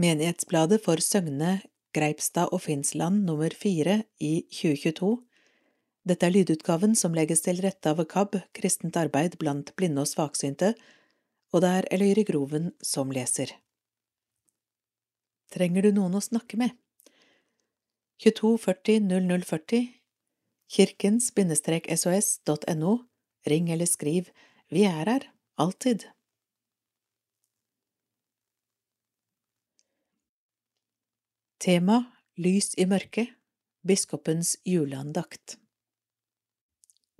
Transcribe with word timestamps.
Menighetsbladet 0.00 0.80
for 0.80 0.96
Søgne, 1.04 1.58
Greipstad 1.92 2.48
og 2.54 2.62
Finnsland 2.64 3.26
nummer 3.26 3.52
fire 3.52 4.04
i 4.16 4.46
2022. 4.48 5.20
Dette 6.08 6.24
er 6.24 6.32
lydutgaven 6.32 6.96
som 6.96 7.12
legges 7.12 7.44
til 7.44 7.60
rette 7.60 7.92
av 7.92 8.00
KAB, 8.08 8.40
Kristent 8.56 8.96
arbeid 8.96 9.36
blant 9.42 9.76
blinde 9.76 10.00
og 10.00 10.08
svaksynte, 10.08 10.72
og 11.52 11.60
det 11.64 11.70
er 11.76 11.88
Eløyre 11.92 12.24
Groven 12.30 12.72
som 12.80 13.12
leser. 13.12 13.52
Trenger 15.52 15.82
du 15.84 15.92
noen 15.98 16.14
å 16.16 16.24
snakke 16.24 16.56
med? 16.56 16.72
22 18.24 18.56
40 18.64 19.04
0040 19.10 19.84
kirkens-sos.no 20.78 22.92
Ring 23.50 23.66
eller 23.74 23.88
skriv, 23.90 24.30
vi 24.72 24.82
er 24.88 25.06
her, 25.08 25.24
alltid. 25.60 26.00
Tema 31.60 32.06
Lys 32.40 32.70
i 32.80 32.86
mørket 32.88 33.34
Biskopens 33.84 34.54
juleandakt 34.64 35.58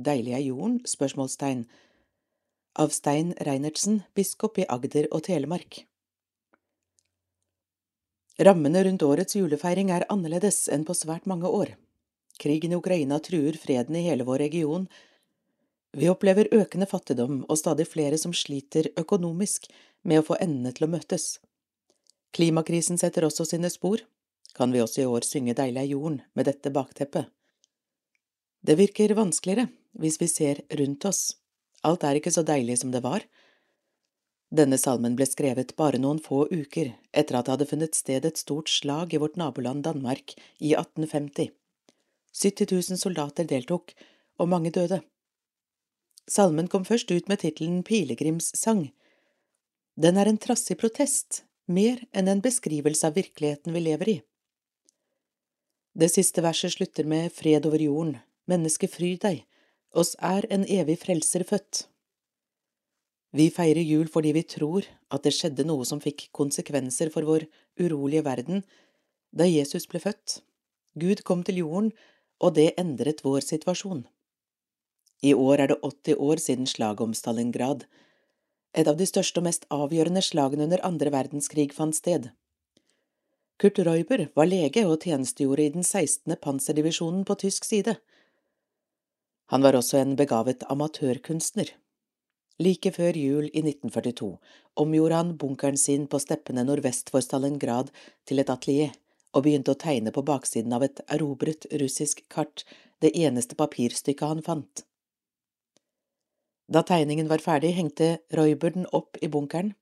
Deilig 0.00 0.32
er 0.32 0.40
jorden? 0.40 0.78
spørsmålstegn 0.88 1.66
Av 2.80 2.94
Stein 2.96 3.34
Reinertsen, 3.36 3.98
biskop 4.16 4.56
i 4.56 4.64
Agder 4.64 5.10
og 5.12 5.26
Telemark 5.26 5.82
Rammene 8.48 8.80
rundt 8.86 9.04
årets 9.04 9.36
julefeiring 9.36 9.92
er 9.92 10.06
annerledes 10.08 10.62
enn 10.72 10.86
på 10.88 10.96
svært 10.96 11.28
mange 11.28 11.50
år. 11.58 11.74
Krigen 12.40 12.72
i 12.72 12.78
Ukraina 12.78 13.18
truer 13.20 13.58
freden 13.60 13.98
i 14.00 14.06
hele 14.06 14.24
vår 14.24 14.40
region, 14.46 14.86
vi 15.92 16.08
opplever 16.08 16.48
økende 16.56 16.88
fattigdom 16.88 17.42
og 17.42 17.60
stadig 17.60 17.84
flere 17.92 18.16
som 18.16 18.32
sliter 18.32 18.88
økonomisk 19.04 19.68
med 20.00 20.22
å 20.22 20.26
få 20.30 20.40
endene 20.40 20.72
til 20.72 20.88
å 20.88 20.90
møtes. 20.96 21.28
Klimakrisen 22.32 22.96
setter 22.96 23.28
også 23.28 23.44
sine 23.52 23.68
spor. 23.68 24.00
Kan 24.56 24.72
vi 24.72 24.82
også 24.82 25.02
i 25.02 25.10
år 25.10 25.26
synge 25.26 25.54
Deilig 25.58 25.82
er 25.82 25.92
jorden 25.92 26.22
med 26.34 26.48
dette 26.50 26.72
bakteppet? 26.74 27.30
Det 28.60 28.76
virker 28.76 29.14
vanskeligere 29.16 29.70
hvis 30.00 30.20
vi 30.20 30.28
ser 30.30 30.60
rundt 30.78 31.04
oss. 31.08 31.22
Alt 31.86 32.04
er 32.04 32.18
ikke 32.18 32.32
så 32.34 32.44
deilig 32.46 32.78
som 32.82 32.92
det 32.92 33.02
var. 33.04 33.24
Denne 34.50 34.78
salmen 34.82 35.14
ble 35.16 35.26
skrevet 35.30 35.76
bare 35.78 36.00
noen 36.02 36.18
få 36.22 36.44
uker 36.50 36.92
etter 37.14 37.38
at 37.38 37.46
det 37.46 37.54
hadde 37.54 37.68
funnet 37.70 37.96
sted 37.96 38.26
et 38.26 38.40
stort 38.40 38.68
slag 38.68 39.14
i 39.14 39.20
vårt 39.22 39.38
naboland 39.40 39.84
Danmark 39.86 40.34
i 40.58 40.74
1850. 40.74 41.50
70 42.34 42.66
000 42.90 42.98
soldater 42.98 43.46
deltok, 43.46 43.94
og 44.38 44.48
mange 44.48 44.70
døde. 44.70 45.00
Salmen 46.30 46.68
kom 46.70 46.84
først 46.86 47.10
ut 47.10 47.28
med 47.28 47.42
tittelen 47.42 47.82
Pilegrimssang. 47.82 48.90
Den 50.00 50.16
er 50.16 50.30
en 50.30 50.38
trassig 50.38 50.78
protest, 50.78 51.42
mer 51.66 52.00
enn 52.14 52.30
en 52.30 52.42
beskrivelse 52.42 53.06
av 53.06 53.18
virkeligheten 53.18 53.74
vi 53.74 53.82
lever 53.82 54.12
i. 54.14 54.18
Det 55.98 56.06
siste 56.12 56.42
verset 56.44 56.76
slutter 56.76 57.06
med 57.08 57.32
Fred 57.34 57.66
over 57.66 57.82
jorden, 57.82 58.18
menneske 58.46 58.86
fry 58.86 59.16
deg, 59.18 59.42
oss 59.90 60.14
er 60.22 60.46
en 60.54 60.62
evig 60.70 61.00
frelser 61.02 61.42
født. 61.42 61.88
Vi 63.34 63.48
feirer 63.50 63.82
jul 63.82 64.06
fordi 64.10 64.30
vi 64.34 64.44
tror 64.46 64.86
at 65.10 65.26
det 65.26 65.34
skjedde 65.34 65.66
noe 65.66 65.86
som 65.86 66.02
fikk 66.02 66.28
konsekvenser 66.34 67.10
for 67.10 67.26
vår 67.26 67.48
urolige 67.78 68.22
verden 68.26 68.62
da 69.34 69.46
Jesus 69.46 69.86
ble 69.90 70.02
født. 70.02 70.40
Gud 70.98 71.22
kom 71.26 71.42
til 71.46 71.62
jorden, 71.62 71.92
og 72.42 72.54
det 72.54 72.72
endret 72.78 73.22
vår 73.26 73.42
situasjon. 73.46 74.06
I 75.22 75.34
år 75.34 75.62
er 75.62 75.70
det 75.70 75.82
80 75.82 76.16
år 76.18 76.42
siden 76.42 76.66
slaget 76.66 77.02
om 77.04 77.14
Stalingrad, 77.14 77.84
et 78.74 78.86
av 78.86 78.96
de 78.98 79.06
største 79.06 79.42
og 79.42 79.46
mest 79.46 79.66
avgjørende 79.74 80.22
slagene 80.22 80.66
under 80.66 80.82
andre 80.86 81.10
verdenskrig 81.10 81.72
fant 81.74 81.98
sted. 81.98 82.30
Kurt 83.60 83.76
Reuber 83.84 84.22
var 84.32 84.48
lege 84.48 84.86
og 84.88 85.02
tjenestegjorde 85.04 85.64
i 85.66 85.72
den 85.74 85.84
16. 85.84 86.32
panserdivisjonen 86.40 87.26
på 87.28 87.34
tysk 87.42 87.66
side. 87.68 87.98
Han 89.52 89.60
var 89.60 89.76
også 89.76 89.98
en 90.00 90.14
begavet 90.16 90.64
amatørkunstner. 90.72 91.68
Like 92.56 92.92
før 92.96 93.18
jul 93.20 93.50
i 93.50 93.60
1942 93.60 94.30
omgjorde 94.80 95.18
han 95.18 95.34
bunkeren 95.42 95.76
sin 95.76 96.06
på 96.08 96.20
steppene 96.24 96.64
nordvest 96.64 97.12
for 97.12 97.20
Stalingrad 97.20 97.90
til 98.24 98.40
et 98.40 98.52
atelier 98.54 98.94
og 99.34 99.44
begynte 99.44 99.74
å 99.74 99.80
tegne 99.84 100.14
på 100.16 100.24
baksiden 100.24 100.72
av 100.72 100.86
et 100.88 101.04
erobret 101.12 101.68
russisk 101.84 102.24
kart, 102.32 102.64
det 103.04 103.12
eneste 103.12 103.60
papirstykket 103.60 104.32
han 104.32 104.42
fant. 104.46 104.86
Da 106.64 106.80
tegningen 106.80 107.28
var 107.28 107.44
ferdig, 107.44 107.74
hengte 107.76 108.22
Reuber 108.32 108.72
den 108.72 108.88
opp 108.88 109.20
i 109.20 109.28
bunkeren. 109.28 109.74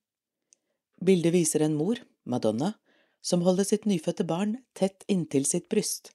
Bildet 0.99 1.37
viser 1.37 1.63
en 1.63 1.79
mor, 1.79 2.03
Madonna, 2.27 2.75
som 3.23 3.43
holder 3.43 3.67
sitt 3.67 3.87
nyfødte 3.89 4.25
barn 4.29 4.59
tett 4.79 5.05
inntil 5.09 5.47
sitt 5.47 5.69
bryst. 5.69 6.13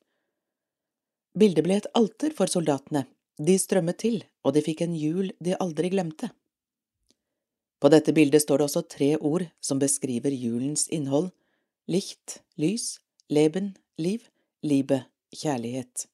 Bildet 1.33 1.65
ble 1.65 1.79
et 1.81 1.89
alter 1.97 2.33
for 2.35 2.49
soldatene, 2.49 3.05
de 3.41 3.57
strømmet 3.57 3.99
til, 4.03 4.21
og 4.45 4.53
de 4.53 4.61
fikk 4.61 4.83
en 4.85 4.95
jul 4.95 5.31
de 5.43 5.57
aldri 5.57 5.89
glemte. 5.93 6.29
På 7.81 7.89
dette 7.91 8.13
bildet 8.15 8.45
står 8.45 8.61
det 8.61 8.67
også 8.69 8.83
tre 8.87 9.09
ord 9.17 9.47
som 9.59 9.81
beskriver 9.81 10.31
julens 10.31 10.87
innhold– 10.87 11.31
licht, 11.93 12.39
lys, 12.55 13.01
leben, 13.27 13.73
liv, 13.97 14.29
libe, 14.63 15.01
kjærlighet. 15.35 16.05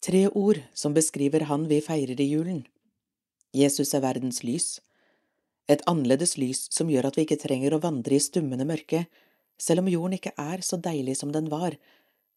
Tre 0.00 0.22
ord 0.30 0.62
som 0.72 0.94
beskriver 0.96 1.44
han 1.50 1.66
vi 1.68 1.82
feirer 1.84 2.20
i 2.20 2.30
julen. 2.30 2.62
Jesus 3.52 3.92
er 3.94 4.02
verdens 4.04 4.40
lys, 4.44 4.78
et 5.68 5.84
annerledes 5.88 6.36
lys 6.40 6.66
som 6.72 6.90
gjør 6.92 7.08
at 7.08 7.18
vi 7.18 7.24
ikke 7.24 7.40
trenger 7.40 7.76
å 7.76 7.82
vandre 7.84 8.16
i 8.16 8.22
stummende 8.22 8.66
mørke, 8.68 9.04
selv 9.60 9.84
om 9.84 9.90
jorden 9.90 10.16
ikke 10.18 10.34
er 10.40 10.64
så 10.66 10.78
deilig 10.80 11.18
som 11.20 11.32
den 11.34 11.50
var, 11.52 11.76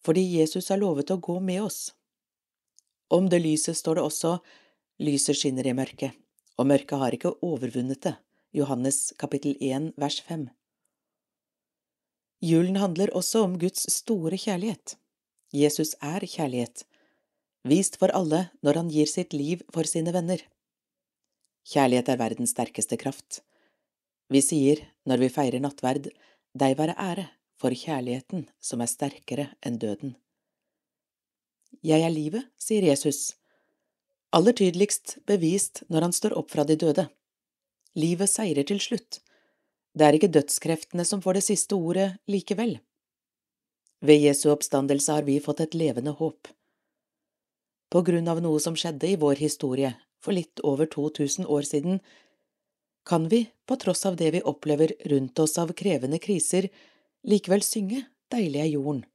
fordi 0.05 0.23
Jesus 0.37 0.69
har 0.71 0.81
lovet 0.81 1.11
å 1.11 1.19
gå 1.21 1.39
med 1.43 1.63
oss. 1.65 1.79
Om 3.09 3.29
det 3.31 3.41
lyset 3.43 3.77
står 3.77 3.97
det 3.97 4.05
også 4.05 4.37
lyset 5.03 5.39
skinner 5.39 5.67
i 5.67 5.75
mørket, 5.77 6.13
og 6.57 6.69
mørket 6.69 7.01
har 7.01 7.15
ikke 7.15 7.35
overvunnet 7.45 8.03
det, 8.03 8.15
Johannes 8.55 9.13
kapittel 9.19 9.57
1 9.61 9.93
vers 9.99 10.19
5. 10.27 10.47
Julen 12.43 12.77
handler 12.77 13.13
også 13.17 13.43
om 13.47 13.57
Guds 13.57 13.87
store 13.93 14.37
kjærlighet. 14.37 14.97
Jesus 15.53 15.95
er 16.03 16.21
kjærlighet, 16.21 16.83
vist 17.67 17.97
for 17.97 18.13
alle 18.13 18.47
når 18.61 18.81
han 18.81 18.91
gir 18.93 19.09
sitt 19.09 19.33
liv 19.33 19.63
for 19.73 19.87
sine 19.89 20.13
venner. 20.13 20.41
Kjærlighet 21.67 22.11
er 22.13 22.19
verdens 22.19 22.53
sterkeste 22.55 22.99
kraft. 22.99 23.41
Vi 24.31 24.41
sier, 24.43 24.83
når 25.07 25.23
vi 25.23 25.31
feirer 25.31 25.63
nattverd, 25.63 26.11
deg 26.53 26.77
være 26.77 26.95
ære 26.97 27.27
for 27.57 27.73
kjærligheten 27.73 28.47
som 28.61 28.81
er 28.81 28.91
sterkere 28.91 29.49
enn 29.65 29.79
døden. 29.81 30.15
Jeg 31.83 32.01
er 32.01 32.13
livet, 32.13 32.47
sier 32.57 32.85
Jesus, 32.85 33.35
aller 34.31 34.55
tydeligst 34.55 35.17
bevist 35.27 35.83
når 35.89 36.07
han 36.07 36.15
står 36.15 36.37
opp 36.37 36.51
fra 36.53 36.65
de 36.67 36.77
døde. 36.79 37.07
Livet 37.97 38.29
seirer 38.29 38.67
til 38.67 38.79
slutt. 38.81 39.19
Det 39.97 40.05
er 40.05 40.17
ikke 40.17 40.31
dødskreftene 40.33 41.05
som 41.05 41.21
får 41.23 41.39
det 41.39 41.45
siste 41.47 41.75
ordet 41.75 42.11
likevel. 42.29 42.77
Ved 44.05 44.21
Jesu 44.21 44.51
oppstandelse 44.53 45.11
har 45.11 45.25
vi 45.25 45.39
fått 45.41 45.63
et 45.63 45.73
levende 45.73 46.13
håp. 46.19 46.51
På 47.89 48.03
grunn 48.05 48.27
av 48.29 48.41
noe 48.43 48.59
som 48.61 48.75
skjedde 48.77 49.09
i 49.09 49.17
vår 49.17 49.39
historie, 49.41 49.95
for 50.21 50.35
litt 50.35 50.61
over 50.61 50.85
2000 50.91 51.47
år 51.47 51.65
siden, 51.65 52.01
kan 53.07 53.29
vi, 53.31 53.45
på 53.65 53.75
tross 53.79 54.05
av 54.05 54.15
det 54.19 54.31
vi 54.35 54.41
opplever 54.41 54.93
rundt 55.05 55.39
oss 55.39 55.57
av 55.57 55.71
krevende 55.73 56.19
kriser, 56.19 56.67
likevel 57.23 57.63
synge 57.63 58.03
Deilig 58.27 58.59
er 58.59 58.67
jorden. 58.67 59.05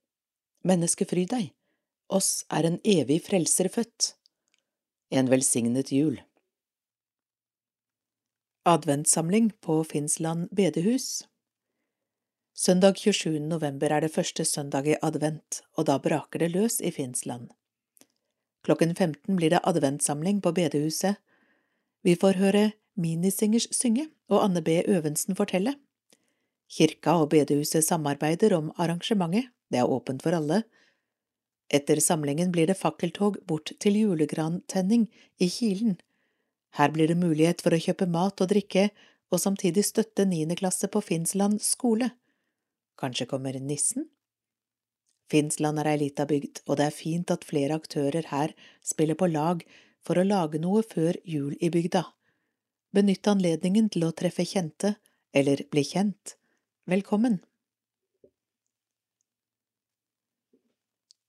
Menneske, 0.64 1.04
fry 1.04 1.26
deg. 1.28 1.50
Oss 2.08 2.46
er 2.48 2.64
en 2.64 2.78
evig 2.88 3.18
frelser 3.26 3.68
født. 3.68 4.14
En 5.12 5.28
velsignet 5.28 5.92
jul. 5.92 6.16
Adventssamling 8.64 9.50
på 9.60 9.82
Finnsland 9.84 10.48
bedehus 10.56 11.26
Søndag 12.54 12.96
27. 12.96 13.40
november 13.40 13.92
er 13.92 14.04
det 14.04 14.12
første 14.14 14.44
søndag 14.44 14.86
i 14.88 14.96
advent, 15.02 15.62
og 15.76 15.88
da 15.88 15.98
braker 15.98 16.40
det 16.40 16.52
løs 16.54 16.80
i 16.80 16.92
Finnsland. 16.94 17.50
Klokken 18.64 18.94
15 18.94 19.36
blir 19.36 19.50
det 19.50 19.64
adventssamling 19.66 20.40
på 20.40 20.52
bedehuset. 20.56 21.18
Vi 22.06 22.14
får 22.16 22.38
høre 22.38 22.70
Minisingers 22.96 23.68
synge 23.72 24.08
og 24.28 24.44
Anne 24.44 24.62
B. 24.62 24.82
Øvensen 24.88 25.36
fortelle. 25.36 25.74
Kirka 26.72 27.18
og 27.20 27.30
bedehuset 27.32 27.84
samarbeider 27.84 28.54
om 28.56 28.72
arrangementet, 28.76 29.50
det 29.72 29.80
er 29.80 29.88
åpent 29.88 30.22
for 30.22 30.36
alle. 30.36 30.62
Etter 31.72 32.00
samlingen 32.00 32.52
blir 32.52 32.68
det 32.68 32.76
fakkeltog 32.76 33.38
bort 33.48 33.72
til 33.80 33.96
julegrantenning 33.96 35.08
i 35.40 35.48
Kilen. 35.48 35.98
Her 36.76 36.92
blir 36.92 37.08
det 37.08 37.20
mulighet 37.20 37.62
for 37.64 37.72
å 37.72 37.80
kjøpe 37.80 38.08
mat 38.08 38.40
og 38.40 38.50
drikke 38.52 38.90
og 39.32 39.40
samtidig 39.40 39.84
støtte 39.88 40.26
niende 40.28 40.56
klasse 40.60 40.88
på 40.92 41.00
Finnsland 41.00 41.60
skole. 41.64 42.12
Kanskje 43.00 43.28
kommer 43.28 43.56
nissen? 43.60 44.10
Finnsland 45.32 45.80
er 45.80 45.88
ei 45.94 45.98
lita 46.04 46.26
bygd, 46.28 46.60
og 46.68 46.76
det 46.76 46.86
er 46.90 46.96
fint 46.96 47.30
at 47.32 47.46
flere 47.48 47.78
aktører 47.80 48.28
her 48.28 48.52
spiller 48.84 49.16
på 49.16 49.30
lag 49.32 49.64
for 50.04 50.20
å 50.20 50.26
lage 50.28 50.60
noe 50.60 50.82
før 50.84 51.16
jul 51.24 51.56
i 51.60 51.70
bygda. 51.72 52.04
Benytt 52.92 53.24
anledningen 53.24 53.86
til 53.88 54.04
å 54.04 54.12
treffe 54.12 54.44
kjente, 54.44 54.96
eller 55.32 55.62
bli 55.72 55.80
kjent. 55.80 56.34
Velkommen! 56.84 57.38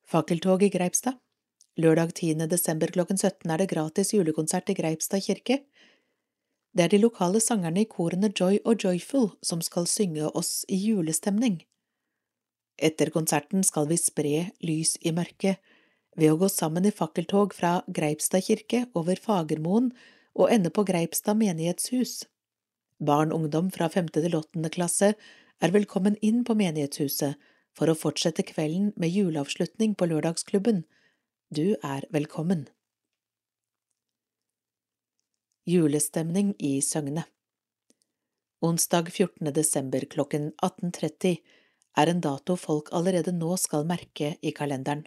Fakkeltog 0.04 0.66
i 0.68 0.70
Greipstad 0.74 1.22
Lørdag 1.80 2.12
10. 2.20 2.50
desember 2.52 2.92
klokken 2.92 3.18
17 3.18 3.54
er 3.54 3.62
det 3.62 3.70
gratis 3.72 4.12
julekonsert 4.12 4.68
i 4.70 4.76
Greipstad 4.76 5.24
kirke. 5.24 5.62
Det 6.76 6.84
er 6.84 6.92
de 6.92 7.00
lokale 7.00 7.40
sangerne 7.42 7.86
i 7.86 7.88
korene 7.90 8.30
Joy 8.30 8.60
og 8.66 8.84
Joyful 8.84 9.30
som 9.42 9.62
skal 9.64 9.88
synge 9.88 10.34
oss 10.36 10.66
i 10.68 10.78
julestemning. 10.78 11.62
Etter 12.76 13.14
konserten 13.16 13.64
skal 13.64 13.88
vi 13.88 13.98
spre 14.02 14.50
lys 14.60 14.98
i 15.00 15.16
mørket 15.16 15.64
ved 16.20 16.34
å 16.34 16.42
gå 16.44 16.52
sammen 16.52 16.84
i 16.86 16.92
fakkeltog 16.92 17.56
fra 17.56 17.78
Greipstad 17.88 18.44
kirke 18.50 18.84
over 19.00 19.16
Fagermoen 19.16 19.94
og 20.34 20.52
ende 20.52 20.72
på 20.74 20.86
Greipstad 20.88 21.38
menighetshus. 21.40 22.24
Barn 23.00 23.32
og 23.32 23.44
ungdom 23.44 23.72
fra 23.74 23.90
femte 23.92 24.22
til 24.24 24.38
åttende 24.38 24.72
klasse 24.74 25.14
er 25.64 25.74
velkommen 25.74 26.18
inn 26.22 26.44
på 26.48 26.56
menighetshuset 26.58 27.40
for 27.78 27.90
å 27.90 27.98
fortsette 27.98 28.46
kvelden 28.46 28.92
med 29.00 29.14
juleavslutning 29.14 29.96
på 29.98 30.10
lørdagsklubben. 30.10 30.84
Du 31.54 31.76
er 31.84 32.08
velkommen. 32.14 32.68
Julestemning 35.70 36.56
i 36.60 36.80
Søgne 36.84 37.24
Onsdag 38.64 39.10
14. 39.12 39.54
desember 39.54 40.06
klokken 40.12 40.52
18.30 40.64 41.38
er 42.00 42.10
en 42.10 42.22
dato 42.24 42.56
folk 42.56 42.92
allerede 42.96 43.34
nå 43.36 43.58
skal 43.60 43.84
merke 43.88 44.38
i 44.40 44.54
kalenderen. 44.56 45.04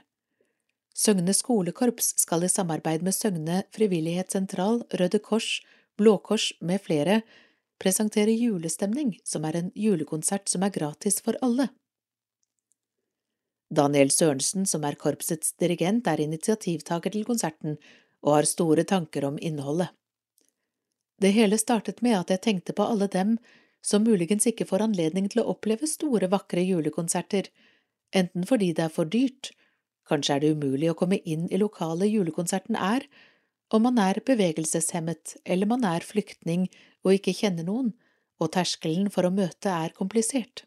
Søgne 0.97 1.35
skolekorps 1.37 2.15
skal 2.23 2.47
i 2.47 2.49
samarbeid 2.49 3.03
med 3.05 3.13
Søgne 3.13 3.63
frivillighetssentral, 3.77 4.81
Røde 4.97 5.21
Kors, 5.21 5.61
Blå 6.01 6.17
Kors 6.25 6.53
med 6.65 6.81
flere 6.87 7.21
presentere 7.81 8.33
Julestemning, 8.33 9.19
som 9.25 9.45
er 9.45 9.59
en 9.59 9.69
julekonsert 9.77 10.49
som 10.49 10.65
er 10.65 10.73
gratis 10.73 11.21
for 11.21 11.37
alle. 11.45 11.69
Daniel 13.69 14.13
Sørensen, 14.15 14.65
som 14.65 14.87
er 14.89 14.97
korpsets 14.97 15.53
dirigent, 15.61 16.07
er 16.07 16.23
initiativtaker 16.23 17.13
til 17.13 17.27
konserten 17.29 17.77
og 18.23 18.39
har 18.39 18.49
store 18.49 18.87
tanker 18.89 19.27
om 19.29 19.37
innholdet. 19.43 19.91
Det 21.21 21.33
hele 21.37 21.59
startet 21.59 22.01
med 22.05 22.17
at 22.17 22.33
jeg 22.33 22.45
tenkte 22.45 22.73
på 22.77 22.87
alle 22.89 23.09
dem 23.13 23.37
som 23.85 24.05
muligens 24.05 24.47
ikke 24.49 24.67
får 24.69 24.87
anledning 24.89 25.29
til 25.29 25.43
å 25.43 25.51
oppleve 25.53 25.89
store, 25.89 26.29
vakre 26.33 26.65
julekonserter, 26.65 27.51
enten 28.17 28.49
fordi 28.49 28.73
det 28.73 28.89
er 28.89 28.97
for 28.97 29.09
dyrt, 29.09 29.53
kanskje 30.09 30.37
er 30.37 30.43
det 30.43 30.53
umulig 30.57 30.91
å 30.93 30.99
komme 30.99 31.19
inn 31.25 31.47
i 31.51 31.61
lokalet 31.61 32.13
julekonserten 32.13 32.79
er, 32.79 33.07
om 33.75 33.83
man 33.83 33.99
er 33.99 34.23
bevegelseshemmet 34.27 35.37
eller 35.45 35.67
man 35.71 35.85
er 35.89 36.07
flyktning 36.07 36.69
og 37.05 37.17
ikke 37.17 37.35
kjenner 37.35 37.67
noen, 37.67 37.95
og 38.39 38.53
terskelen 38.55 39.09
for 39.11 39.27
å 39.27 39.33
møte 39.33 39.73
er 39.73 39.95
komplisert. 39.97 40.67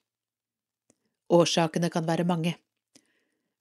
Årsakene 1.30 1.92
kan 1.94 2.08
være 2.10 2.26
mange. 2.26 2.56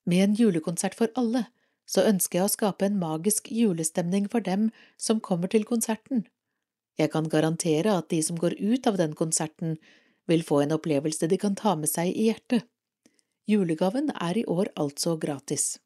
Med 0.09 0.25
en 0.25 0.37
julekonsert 0.39 0.97
for 0.97 1.13
alle 1.21 1.45
så 1.89 2.05
ønsker 2.09 2.41
jeg 2.41 2.49
å 2.49 2.53
skape 2.53 2.89
en 2.89 2.99
magisk 3.01 3.51
julestemning 3.53 4.29
for 4.33 4.45
dem 4.45 4.71
som 5.01 5.21
kommer 5.25 5.53
til 5.53 5.65
konserten. 5.69 6.25
Jeg 6.99 7.13
kan 7.13 7.29
garantere 7.31 7.95
at 7.95 8.09
de 8.11 8.21
som 8.25 8.39
går 8.41 8.57
ut 8.59 8.89
av 8.91 8.99
den 8.99 9.15
konserten, 9.15 9.77
vil 10.29 10.43
få 10.45 10.61
en 10.61 10.75
opplevelse 10.77 11.29
de 11.31 11.39
kan 11.41 11.55
ta 11.57 11.73
med 11.79 11.89
seg 11.89 12.11
i 12.13 12.27
hjertet. 12.29 12.67
Julegaven 13.49 14.11
er 14.13 14.37
i 14.37 14.43
år 14.45 14.69
altså 14.77 15.15
gratis. 15.17 15.79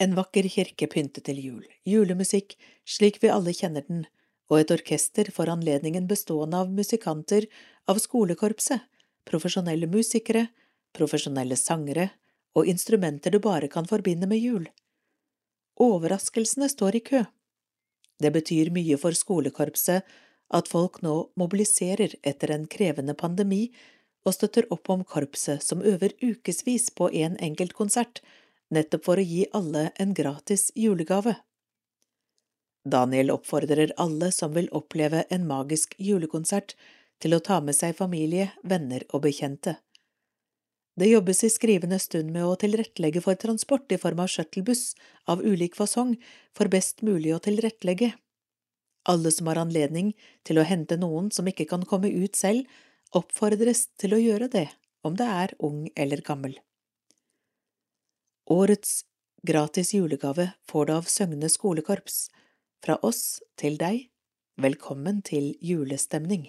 En 0.00 0.14
vakker 0.16 0.46
kirke 0.48 0.86
pyntet 0.88 1.26
til 1.26 1.40
jul, 1.42 1.64
julemusikk 1.84 2.54
slik 2.88 3.18
vi 3.20 3.28
alle 3.34 3.52
kjenner 3.52 3.84
den, 3.84 4.06
og 4.48 4.62
et 4.62 4.72
orkester 4.72 5.28
for 5.34 5.50
anledningen 5.52 6.06
bestående 6.08 6.62
av 6.62 6.70
musikanter 6.72 7.44
av 7.84 8.00
skolekorpset, 8.00 8.80
profesjonelle 9.28 9.90
musikere, 9.92 10.46
profesjonelle 10.96 11.58
sangere 11.60 12.08
og 12.56 12.70
instrumenter 12.72 13.34
du 13.34 13.42
bare 13.44 13.68
kan 13.68 13.84
forbinde 13.90 14.30
med 14.30 14.40
jul. 14.40 14.64
Overraskelsene 15.76 16.70
står 16.72 16.96
i 16.96 17.04
kø. 17.04 17.22
Det 18.16 18.32
betyr 18.32 18.72
mye 18.72 18.96
for 18.96 19.12
skolekorpset 19.12 20.08
at 20.56 20.72
folk 20.72 21.02
nå 21.04 21.18
mobiliserer 21.36 22.16
etter 22.24 22.56
en 22.56 22.64
krevende 22.64 23.12
pandemi 23.12 23.66
og 24.26 24.34
støtter 24.34 24.66
opp 24.74 24.90
om 24.90 25.04
korpset 25.04 25.62
som 25.64 25.82
øver 25.82 26.14
ukevis 26.22 26.90
på 26.90 27.10
en 27.10 27.36
enkelt 27.44 27.74
konsert, 27.78 28.22
nettopp 28.74 29.04
for 29.06 29.20
å 29.20 29.24
gi 29.24 29.46
alle 29.56 29.88
en 29.96 30.14
gratis 30.14 30.68
julegave. 30.76 31.36
Daniel 32.88 33.32
oppfordrer 33.34 33.92
alle 33.96 34.30
som 34.32 34.54
vil 34.54 34.70
oppleve 34.72 35.24
en 35.34 35.46
magisk 35.48 35.94
julekonsert, 35.98 36.74
til 37.18 37.34
å 37.34 37.42
ta 37.42 37.58
med 37.60 37.74
seg 37.74 37.96
familie, 37.98 38.52
venner 38.62 39.02
og 39.10 39.24
bekjente. 39.24 39.76
Det 40.98 41.06
jobbes 41.06 41.44
i 41.46 41.50
skrivende 41.50 41.98
stund 42.02 42.32
med 42.34 42.46
å 42.46 42.56
tilrettelegge 42.58 43.22
for 43.22 43.38
transport 43.38 43.90
i 43.94 43.98
form 44.02 44.22
av 44.24 44.30
shuttlebuss 44.32 44.96
av 45.30 45.42
ulik 45.46 45.76
fasong 45.78 46.16
for 46.56 46.70
best 46.70 47.04
mulig 47.06 47.34
å 47.34 47.42
tilrettelegge. 47.42 48.12
Alle 49.08 49.30
som 49.34 49.50
har 49.50 49.60
anledning 49.62 50.12
til 50.46 50.58
å 50.58 50.66
hente 50.66 50.98
noen 50.98 51.30
som 51.34 51.46
ikke 51.46 51.68
kan 51.70 51.86
komme 51.86 52.10
ut 52.10 52.34
selv, 52.38 52.66
oppfordres 53.16 53.86
til 54.00 54.14
å 54.16 54.20
gjøre 54.20 54.48
det, 54.52 54.66
om 55.06 55.16
det 55.16 55.28
er 55.28 55.54
ung 55.64 55.86
eller 55.96 56.22
gammel. 56.24 56.58
Årets 58.48 59.04
gratis 59.46 59.94
julegave 59.94 60.52
får 60.68 60.86
du 60.86 60.92
av 60.96 61.08
Søgne 61.08 61.48
skolekorps. 61.52 62.28
Fra 62.84 62.94
oss 63.02 63.40
til 63.58 63.78
deg, 63.80 64.06
velkommen 64.56 65.20
til 65.26 65.50
julestemning. 65.64 66.46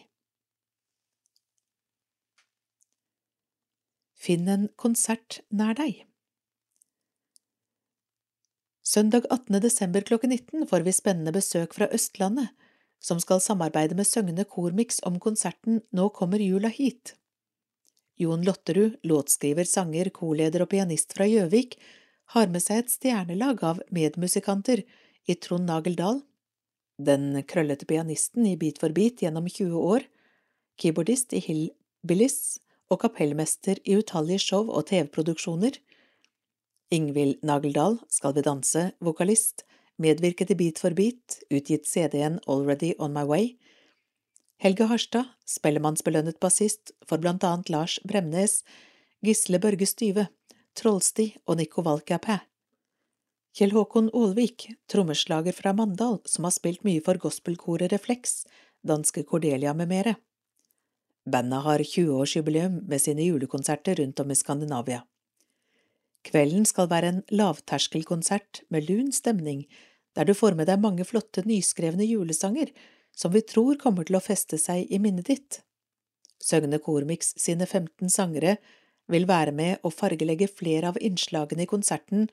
Finn 4.19 4.47
en 4.51 4.67
konsert 4.75 5.39
nær 5.49 5.77
deg. 5.79 6.03
Søndag 8.83 9.27
18. 9.29 9.59
desember 9.63 10.01
klokken 10.01 10.33
19 10.33 10.67
får 10.69 10.83
vi 10.85 10.93
spennende 10.95 11.33
besøk 11.35 11.75
fra 11.77 11.87
Østlandet, 11.93 12.49
som 12.99 13.19
skal 13.23 13.41
samarbeide 13.41 13.95
med 13.95 14.07
Søgne 14.07 14.45
Kormix 14.45 14.99
om 15.07 15.19
konserten 15.19 15.81
Nå 15.95 16.09
kommer 16.15 16.41
jula 16.43 16.71
hit. 16.73 17.15
Jon 18.19 18.43
Lotterud, 18.43 18.97
låtskriver, 19.07 19.63
sanger, 19.63 20.09
korleder 20.11 20.65
og 20.65 20.73
pianist 20.73 21.15
fra 21.15 21.27
Gjøvik, 21.29 21.77
har 22.35 22.49
med 22.51 22.61
seg 22.61 22.83
et 22.83 22.91
stjernelag 22.91 23.63
av 23.63 23.79
medmusikanter 23.95 24.83
i 25.29 25.35
Trond 25.39 25.69
Nageldal, 25.69 26.19
den 26.99 27.39
krøllete 27.47 27.87
pianisten 27.87 28.45
i 28.45 28.57
Beat 28.59 28.81
for 28.81 28.91
beat 28.93 29.23
gjennom 29.23 29.47
20 29.47 29.79
år, 29.79 30.03
keyboardist 30.79 31.31
i 31.33 31.41
Hillbillies 31.45 32.59
og 32.91 32.99
kapellmester 33.05 33.79
i 33.87 33.95
utallige 34.01 34.43
show 34.49 34.67
og 34.67 34.89
TV-produksjoner. 34.91 35.79
Ingvild 36.91 37.39
Nageldal, 37.45 37.99
Skal 38.09 38.35
vi 38.35 38.43
danse, 38.43 38.91
vokalist, 38.99 39.63
medvirket 39.99 40.51
i 40.51 40.57
Beat 40.57 40.79
for 40.81 40.95
beat, 40.95 41.41
utgitt 41.51 41.87
CD-en 41.87 42.39
Already 42.47 42.93
On 42.99 43.13
My 43.13 43.25
Way. 43.27 43.53
Helge 44.59 44.89
Harstad, 44.89 45.29
spellemannsbelønnet 45.47 46.39
bassist 46.43 46.91
for 47.07 47.21
blant 47.21 47.43
annet 47.47 47.69
Lars 47.71 47.99
Bremnes, 48.07 48.61
Gisle 49.23 49.59
Børge 49.59 49.87
Styve, 49.87 50.27
Trollsti 50.75 51.33
og 51.45 51.59
Nico 51.59 51.83
Valkeapää. 51.83 52.41
Kjell 53.55 53.73
Håkon 53.73 54.11
Aalvik, 54.13 54.67
trommeslager 54.87 55.55
fra 55.55 55.73
Mandal, 55.73 56.19
som 56.29 56.45
har 56.45 56.53
spilt 56.55 56.83
mye 56.87 57.01
for 57.03 57.19
gospelkoret 57.19 57.91
Refleks, 57.91 58.43
danske 58.85 59.23
Cordelia 59.27 59.73
med 59.73 59.89
mere. 59.89 60.15
Bandet 61.29 61.65
har 61.65 61.83
20-årsjubileum 61.83 62.81
med 62.87 63.01
sine 63.01 63.25
julekonserter 63.25 63.99
rundt 63.99 64.19
om 64.19 64.31
i 64.31 64.37
Skandinavia. 64.37 65.01
Kvelden 66.25 66.65
skal 66.67 66.89
være 66.91 67.09
en 67.13 67.21
lavterskelkonsert 67.31 68.63
med 68.69 68.89
lun 68.89 69.11
stemning, 69.15 69.65
der 70.19 70.27
du 70.27 70.35
får 70.35 70.51
med 70.59 70.67
deg 70.67 70.81
mange 70.83 71.05
flotte 71.07 71.45
nyskrevne 71.47 72.03
julesanger 72.03 72.73
som 73.15 73.31
vi 73.31 73.39
tror 73.47 73.79
kommer 73.79 74.03
til 74.03 74.19
å 74.19 74.23
feste 74.23 74.57
seg 74.59 74.91
i 74.91 74.99
minnet 74.99 75.31
ditt. 75.31 75.63
Søgne 76.43 76.75
Kormix 76.83 77.31
sine 77.39 77.63
15 77.63 78.11
sangere 78.11 78.59
vil 79.07 79.23
være 79.29 79.53
med 79.55 79.79
å 79.83 79.89
fargelegge 79.91 80.47
flere 80.51 80.87
av 80.91 80.97
innslagene 80.99 81.63
i 81.63 81.71
konserten, 81.71 82.27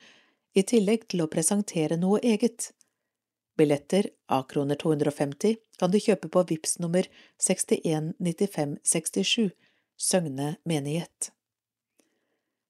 i 0.59 0.63
tillegg 0.67 1.07
til 1.13 1.23
å 1.23 1.31
presentere 1.31 1.97
noe 2.01 2.19
eget. 2.27 2.73
Billetter, 3.57 4.11
A-kroner 4.35 4.77
250, 4.83 5.57
kan 5.79 5.91
du 5.93 5.99
kjøpe 6.03 6.29
på 6.33 6.43
VIPS 6.51 6.79
nummer 6.83 7.05
619567, 7.39 9.51
Søgne 9.97 10.57
menighet. 10.69 11.33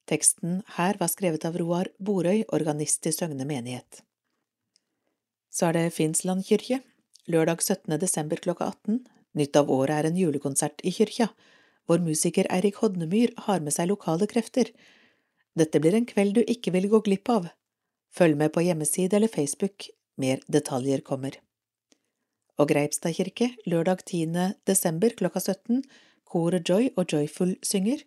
Teksten 0.06 0.62
her 0.76 0.94
var 1.00 1.08
skrevet 1.10 1.44
av 1.48 1.56
Roar 1.58 1.88
Borøy, 1.98 2.44
organist 2.54 3.06
i 3.08 3.12
Søgne 3.16 3.44
menighet. 3.48 4.05
Så 5.56 5.70
er 5.70 5.76
det 5.76 5.94
Finnsland 5.96 6.44
kirke, 6.44 6.82
lørdag 7.32 7.62
17. 7.64 7.96
desember 8.00 8.36
klokka 8.36 8.68
18. 8.68 8.98
Nytt 9.40 9.56
av 9.56 9.70
året 9.72 9.94
er 9.96 10.08
en 10.10 10.18
julekonsert 10.20 10.82
i 10.84 10.92
kyrkja, 10.92 11.30
hvor 11.88 12.02
musiker 12.04 12.48
Eirik 12.52 12.82
Hodnemyr 12.82 13.32
har 13.46 13.62
med 13.64 13.72
seg 13.72 13.88
lokale 13.88 14.28
krefter. 14.28 14.68
Dette 15.56 15.80
blir 15.80 15.96
en 15.96 16.08
kveld 16.08 16.36
du 16.36 16.42
ikke 16.44 16.74
vil 16.74 16.90
gå 16.92 17.00
glipp 17.06 17.32
av. 17.32 17.48
Følg 18.12 18.36
med 18.36 18.52
på 18.52 18.64
hjemmeside 18.66 19.16
eller 19.16 19.32
Facebook 19.32 19.88
mer 20.20 20.42
detaljer 20.52 21.00
kommer. 21.06 21.38
Og 22.60 22.68
Greipstad 22.72 23.16
kirke, 23.16 23.50
lørdag 23.68 24.04
10. 24.04 24.58
desember 24.68 25.16
klokka 25.16 25.40
17, 25.40 25.80
koret 26.28 26.68
Joy 26.68 26.90
og 26.96 27.12
Joyful 27.12 27.56
synger. 27.64 28.04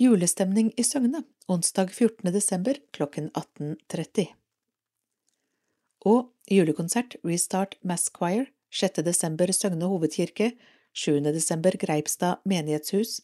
Julestemning 0.00 0.74
i 0.76 0.84
Søgne 0.84 1.24
onsdag 1.48 1.88
14. 1.92 2.32
desember 2.32 2.76
klokken 2.92 3.32
18.30. 3.32 4.37
Og 6.08 6.30
julekonsert 6.48 7.18
Restart 7.26 7.74
Mass 7.84 8.08
Choir 8.14 8.46
6. 8.72 9.02
desember 9.04 9.50
Søgne 9.52 9.88
hovedkirke, 9.90 10.52
7. 10.96 11.18
desember 11.34 11.76
Greipstad 11.76 12.40
menighetshus, 12.48 13.18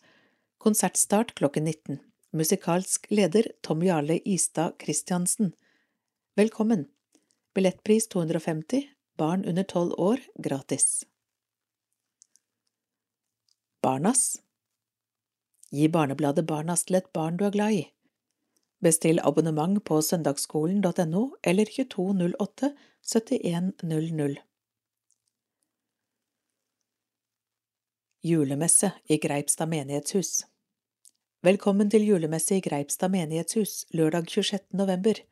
konsertstart 0.60 1.32
klokken 1.38 1.64
19. 1.64 2.00
Musikalsk 2.36 3.08
leder 3.10 3.48
Tom 3.62 3.82
Jarle 3.86 4.18
Istad 4.28 4.76
Christiansen. 4.82 5.54
Velkommen. 6.36 6.84
Billettpris 7.54 8.08
250, 8.12 8.90
barn 9.16 9.46
under 9.48 9.62
tolv 9.62 9.94
år 9.96 10.20
gratis. 10.36 11.04
Barnas 13.80 14.42
Gi 15.70 15.88
barnebladet 15.88 16.44
Barnas 16.46 16.84
til 16.84 17.00
et 17.00 17.12
barn 17.16 17.38
du 17.40 17.48
er 17.48 17.54
glad 17.54 17.80
i. 17.80 17.84
Bestill 18.84 19.20
abonnement 19.24 19.78
på 19.84 20.02
søndagsskolen.no 20.02 21.20
eller 21.42 21.64
2208 21.64 22.68
7100. 23.00 24.34
Julemesse 28.22 28.90
i 29.08 29.16
Greipstad 29.16 29.72
menighetshus 29.72 30.42
Velkommen 31.48 31.88
til 31.88 32.04
julemesse 32.04 32.58
i 32.58 32.64
Greipstad 32.66 33.08
menighetshus 33.14 33.86
lørdag 33.96 34.28
26. 34.28 34.60
november. 34.76 35.22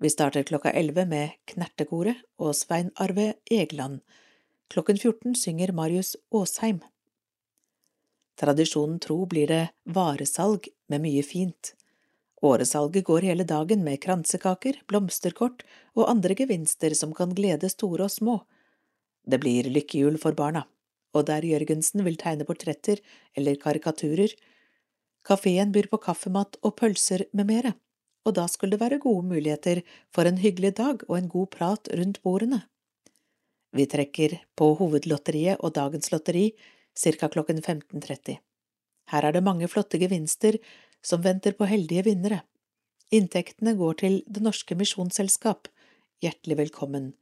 Vi 0.00 0.08
starter 0.08 0.48
klokka 0.48 0.72
11 0.72 1.04
med 1.12 1.36
Knertekoret 1.44 2.24
og 2.40 2.56
Svein 2.56 2.88
Arve 2.96 3.34
Egeland. 3.50 4.00
Klokken 4.72 4.96
14 4.96 5.36
synger 5.36 5.74
Marius 5.76 6.16
Aasheim. 6.32 6.80
Tradisjonen 8.40 8.96
tro 8.96 9.26
blir 9.26 9.52
det 9.52 9.66
varesalg 9.84 10.72
med 10.88 11.04
mye 11.04 11.26
fint. 11.26 11.74
Åresalget 12.42 13.04
går 13.04 13.26
hele 13.26 13.44
dagen 13.44 13.82
med 13.84 13.98
kransekaker, 14.02 14.82
blomsterkort 14.86 15.64
og 15.98 16.06
andre 16.10 16.36
gevinster 16.38 16.94
som 16.94 17.14
kan 17.14 17.34
glede 17.34 17.70
store 17.72 18.06
og 18.06 18.14
små. 18.14 18.36
Det 19.26 19.40
blir 19.42 19.66
lykkehjul 19.72 20.20
for 20.22 20.36
barna, 20.38 20.62
og 21.14 21.26
der 21.26 21.42
Jørgensen 21.42 22.04
vil 22.06 22.16
tegne 22.20 22.46
portretter 22.46 23.02
eller 23.34 23.58
karikaturer. 23.58 24.30
Kafeen 25.26 25.74
byr 25.74 25.90
på 25.90 25.98
kaffemat 25.98 26.60
og 26.62 26.76
pølser 26.78 27.26
med 27.34 27.50
mere, 27.50 27.74
og 28.24 28.38
da 28.38 28.46
skulle 28.46 28.76
det 28.76 28.84
være 28.84 29.02
gode 29.02 29.26
muligheter 29.26 29.82
for 30.14 30.28
en 30.28 30.38
hyggelig 30.38 30.76
dag 30.78 31.02
og 31.08 31.18
en 31.18 31.28
god 31.28 31.50
prat 31.58 31.90
rundt 31.90 32.22
bordene. 32.22 32.62
Vi 33.74 33.84
trekker 33.90 34.38
på 34.56 34.72
hovedlotteriet 34.78 35.58
og 35.60 35.74
dagens 35.74 36.12
lotteri 36.12 36.52
ca. 36.96 37.28
klokken 37.28 37.58
15.30. 37.60 38.38
Her 39.08 39.24
er 39.24 39.32
det 39.32 39.44
mange 39.44 39.68
flotte 39.68 39.98
gevinster 40.00 40.56
som 41.04 41.22
venter 41.24 41.56
på 41.56 41.68
heldige 41.68 42.06
vinnere. 42.08 42.42
Inntektene 43.14 43.74
går 43.78 44.00
til 44.02 44.20
Det 44.26 44.42
Norske 44.44 44.76
Misjonsselskap. 44.76 45.70
Hjertelig 46.22 46.58
velkommen. 46.58 47.12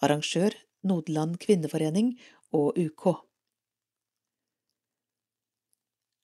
Arrangør 0.00 0.54
Nodeland 0.86 1.38
kvinneforening 1.42 2.14
og 2.54 2.78
UK. 2.78 3.12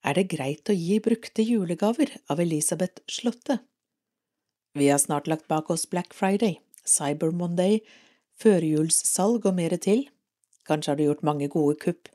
Er 0.02 0.18
det 0.18 0.30
greit 0.32 0.70
å 0.70 0.74
gi 0.74 0.98
brukte 1.02 1.44
julegaver 1.46 2.10
av 2.32 2.40
Elisabeth 2.42 3.04
Slåtte? 3.10 3.60
Vi 4.74 4.88
har 4.88 4.98
snart 4.98 5.28
lagt 5.28 5.46
bak 5.52 5.70
oss 5.70 5.84
Black 5.86 6.14
Friday, 6.16 6.56
Cyber 6.88 7.30
Monday, 7.30 7.82
førjulssalg 8.40 9.46
og 9.46 9.58
mere 9.60 9.78
til. 9.78 10.06
Kanskje 10.66 10.92
har 10.92 10.98
du 10.98 11.04
gjort 11.04 11.26
mange 11.26 11.48
gode 11.52 11.76
kupp 11.82 12.10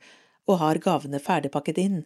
og 0.48 0.60
har 0.60 0.80
gavene 0.82 1.20
ferdigpakket 1.22 1.80
inn, 1.80 1.98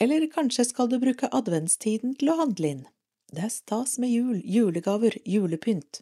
eller 0.00 0.26
kanskje 0.32 0.66
skal 0.68 0.90
du 0.90 0.98
bruke 1.02 1.30
adventstiden 1.32 2.14
til 2.20 2.32
å 2.32 2.38
handle 2.42 2.72
inn. 2.74 2.84
Det 3.32 3.42
er 3.46 3.52
stas 3.52 3.96
med 3.98 4.12
jul, 4.12 4.40
julegaver, 4.44 5.16
julepynt. 5.24 6.00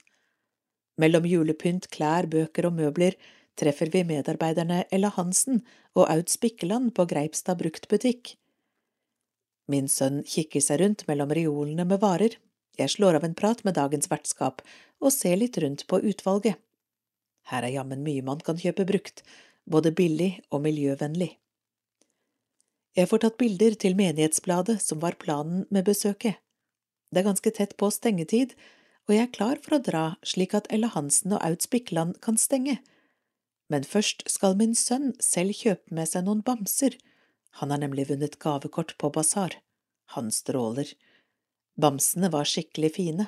Mellom 1.00 1.26
julepynt, 1.26 1.88
klær, 1.94 2.28
bøker 2.30 2.68
og 2.68 2.76
møbler 2.78 3.16
treffer 3.58 3.90
vi 3.90 4.04
medarbeiderne 4.06 4.84
Ella 4.92 5.10
Hansen 5.14 5.62
og 5.94 6.08
Aud 6.10 6.30
Spikkeland 6.30 6.92
på 6.94 7.06
Greipstad 7.10 7.58
bruktbutikk. 7.62 8.34
Min 9.70 9.88
sønn 9.88 10.22
kikker 10.28 10.60
seg 10.60 10.82
rundt 10.82 11.06
mellom 11.08 11.32
reolene 11.32 11.86
med 11.88 12.02
varer, 12.02 12.36
jeg 12.78 12.90
slår 12.90 13.20
av 13.20 13.24
en 13.24 13.36
prat 13.38 13.62
med 13.64 13.76
dagens 13.78 14.10
vertskap 14.10 14.62
og 15.00 15.12
ser 15.14 15.38
litt 15.38 15.58
rundt 15.62 15.86
på 15.86 16.00
utvalget. 16.02 16.58
Her 17.50 17.62
er 17.62 17.76
jammen 17.76 18.02
mye 18.02 18.24
man 18.26 18.40
kan 18.42 18.58
kjøpe 18.58 18.86
brukt, 18.88 19.22
både 19.64 19.92
billig 19.94 20.40
og 20.50 20.64
miljøvennlig. 20.64 21.36
Jeg 22.94 23.10
får 23.10 23.24
tatt 23.24 23.38
bilder 23.40 23.74
til 23.74 23.96
Menighetsbladet, 23.98 24.78
som 24.82 25.00
var 25.02 25.18
planen 25.18 25.64
med 25.70 25.86
besøket. 25.88 26.38
Det 27.10 27.22
er 27.22 27.28
ganske 27.28 27.50
tett 27.54 27.76
på 27.78 27.90
stengetid, 27.90 28.54
og 29.06 29.14
jeg 29.14 29.26
er 29.26 29.34
klar 29.34 29.58
for 29.62 29.76
å 29.76 29.82
dra 29.82 30.04
slik 30.26 30.54
at 30.54 30.70
Ella 30.72 30.90
Hansen 30.94 31.34
og 31.34 31.42
Aud 31.42 31.62
Spikland 31.62 32.20
kan 32.24 32.38
stenge. 32.40 32.78
Men 33.70 33.84
først 33.84 34.22
skal 34.30 34.56
min 34.60 34.74
sønn 34.78 35.12
selv 35.22 35.56
kjøpe 35.58 35.94
med 35.94 36.08
seg 36.10 36.26
noen 36.26 36.44
bamser, 36.46 36.96
han 37.54 37.70
har 37.70 37.78
nemlig 37.78 38.08
vunnet 38.08 38.38
gavekort 38.38 38.96
på 38.98 39.10
basar. 39.10 39.54
Han 40.16 40.32
stråler. 40.34 40.88
Bamsene 41.78 42.30
var 42.30 42.48
skikkelig 42.50 42.90
fine. 42.96 43.26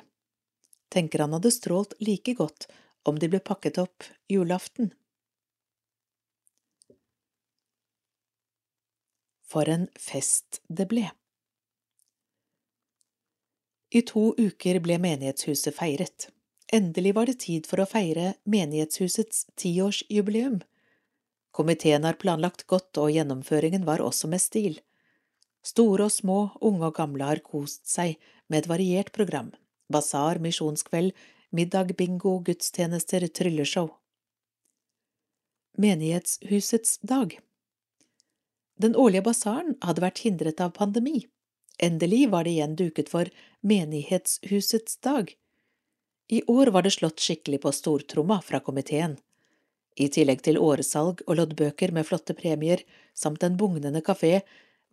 Tenker 0.91 1.23
han 1.23 1.35
hadde 1.35 1.51
strålt 1.51 1.95
like 2.03 2.33
godt 2.35 2.67
om 3.07 3.19
de 3.19 3.29
ble 3.31 3.39
pakket 3.39 3.79
opp 3.79 4.03
julaften. 4.27 4.91
For 9.47 9.69
en 9.71 9.87
fest 9.95 10.61
det 10.67 10.89
ble! 10.91 11.07
I 13.95 14.01
to 14.03 14.33
uker 14.35 14.81
ble 14.83 14.97
menighetshuset 14.99 15.75
feiret. 15.75 16.27
Endelig 16.73 17.13
var 17.15 17.29
det 17.29 17.39
tid 17.45 17.67
for 17.69 17.79
å 17.79 17.87
feire 17.87 18.33
menighetshusets 18.43 19.45
tiårsjubileum. 19.55 20.59
Komiteen 21.55 22.03
har 22.03 22.19
planlagt 22.19 22.65
godt, 22.67 22.91
og 22.99 23.13
gjennomføringen 23.15 23.87
var 23.87 24.03
også 24.03 24.27
med 24.27 24.43
stil. 24.43 24.81
Store 25.63 26.09
og 26.09 26.13
små, 26.13 26.37
unge 26.59 26.91
og 26.91 26.99
gamle 26.99 27.31
har 27.31 27.41
kost 27.45 27.87
seg 27.87 28.19
med 28.51 28.65
et 28.65 28.69
variert 28.69 29.13
program. 29.15 29.53
Basar, 29.87 30.41
misjonskveld, 30.43 31.15
middag, 31.55 31.95
bingo, 31.95 32.37
gudstjenester, 32.43 33.23
trylleshow. 33.31 33.93
Menighetshusets 35.79 36.99
dag 37.07 37.39
den 38.77 38.95
årlige 38.95 39.25
basaren 39.25 39.75
hadde 39.81 40.03
vært 40.03 40.23
hindret 40.25 40.61
av 40.61 40.75
pandemi. 40.77 41.25
Endelig 41.77 42.27
var 42.29 42.45
det 42.45 42.55
igjen 42.55 42.75
duket 42.77 43.09
for 43.09 43.29
Menighetshusets 43.61 44.97
dag. 45.05 45.33
I 46.27 46.41
år 46.51 46.73
var 46.75 46.83
det 46.83 46.95
slått 46.97 47.21
skikkelig 47.23 47.61
på 47.63 47.71
stortromma 47.71 48.41
fra 48.43 48.59
komiteen. 48.59 49.17
I 49.97 50.09
tillegg 50.13 50.43
til 50.45 50.59
åresalg 50.61 51.23
og 51.25 51.39
loddbøker 51.39 51.93
med 51.95 52.05
flotte 52.05 52.35
premier 52.37 52.83
samt 53.17 53.45
en 53.45 53.57
bugnende 53.57 54.03
kafé 54.05 54.41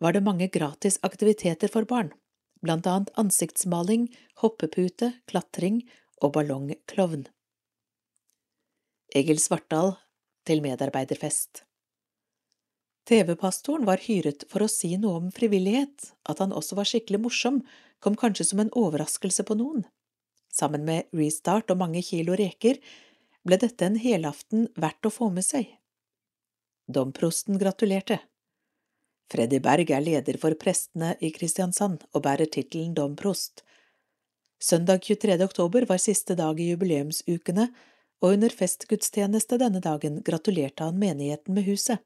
var 0.01 0.15
det 0.15 0.23
mange 0.25 0.47
gratis 0.51 0.97
aktiviteter 1.05 1.71
for 1.71 1.85
barn, 1.89 2.09
blant 2.61 2.87
annet 2.89 3.11
ansiktsmaling, 3.19 4.07
hoppepute, 4.41 5.13
klatring 5.29 5.83
og 6.21 6.33
ballongklovn. 6.37 7.27
Egil 9.15 9.39
Svartdal 9.39 9.93
til 10.45 10.63
medarbeiderfest. 10.65 11.63
TV-pastoren 13.05 13.85
var 13.85 14.01
hyret 14.01 14.47
for 14.49 14.65
å 14.65 14.71
si 14.71 14.95
noe 14.97 15.19
om 15.19 15.31
frivillighet, 15.33 16.11
at 16.25 16.41
han 16.41 16.53
også 16.55 16.77
var 16.79 16.89
skikkelig 16.89 17.21
morsom, 17.27 17.61
kom 18.01 18.17
kanskje 18.17 18.47
som 18.49 18.61
en 18.63 18.71
overraskelse 18.73 19.45
på 19.45 19.57
noen. 19.59 19.85
Sammen 20.53 20.85
med 20.87 21.09
Restart 21.13 21.69
og 21.69 21.81
mange 21.81 22.01
kilo 22.05 22.37
reker 22.37 22.79
ble 23.45 23.59
dette 23.61 23.85
en 23.85 23.99
helaften 24.01 24.69
verdt 24.81 25.05
å 25.05 25.13
få 25.13 25.29
med 25.33 25.45
seg. 25.45 25.67
Domprosten 26.89 27.59
gratulerte. 27.61 28.19
Freddy 29.31 29.59
Berg 29.61 29.89
er 29.93 30.03
leder 30.05 30.37
for 30.41 30.53
prestene 30.57 31.15
i 31.21 31.31
Kristiansand 31.33 32.05
og 32.13 32.25
bærer 32.25 32.49
tittelen 32.49 32.93
domprost. 32.97 33.63
Søndag 34.61 35.05
23. 35.05 35.37
oktober 35.43 35.85
var 35.89 36.01
siste 36.01 36.37
dag 36.37 36.59
i 36.61 36.71
jubileumsukene, 36.71 37.67
og 38.23 38.37
under 38.37 38.53
festgudstjeneste 38.53 39.59
denne 39.61 39.81
dagen 39.83 40.21
gratulerte 40.25 40.87
han 40.87 41.01
menigheten 41.01 41.57
med 41.57 41.67
huset. 41.67 42.01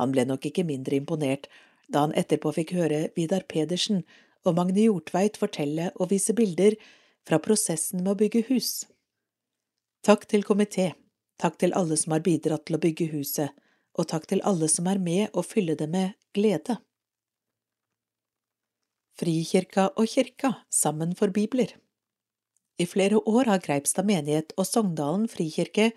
Han 0.00 0.14
ble 0.14 0.24
nok 0.28 0.46
ikke 0.48 0.64
mindre 0.64 0.96
imponert 0.96 1.50
da 1.90 2.06
han 2.06 2.14
etterpå 2.16 2.52
fikk 2.56 2.74
høre 2.78 3.08
Vidar 3.16 3.44
Pedersen 3.50 4.04
og 4.46 4.56
Magne 4.56 4.86
Hjortveit 4.86 5.36
fortelle 5.40 5.90
og 5.96 6.12
vise 6.12 6.34
bilder 6.36 6.76
fra 7.28 7.40
prosessen 7.42 8.04
med 8.04 8.14
å 8.14 8.20
bygge 8.20 8.46
hus. 8.48 8.86
Takk 10.06 10.24
til 10.30 10.46
komité, 10.46 10.92
takk 11.42 11.58
til 11.60 11.74
alle 11.76 11.98
som 12.00 12.14
har 12.14 12.24
bidratt 12.24 12.64
til 12.68 12.78
å 12.78 12.82
bygge 12.82 13.10
huset, 13.12 13.50
og 13.98 14.08
takk 14.08 14.30
til 14.30 14.40
alle 14.48 14.70
som 14.72 14.88
er 14.88 15.02
med 15.02 15.34
og 15.34 15.44
fyller 15.44 15.76
det 15.76 15.90
med 15.92 16.14
glede. 16.36 16.78
Frikirka 19.20 19.90
og 20.00 20.08
kirka 20.08 20.54
sammen 20.72 21.12
for 21.18 21.28
bibler 21.28 21.74
I 22.80 22.86
flere 22.88 23.20
år 23.28 23.50
har 23.50 23.60
Greipstad 23.60 24.08
menighet 24.08 24.54
og 24.56 24.64
Sogndalen 24.64 25.26
frikirke 25.28 25.90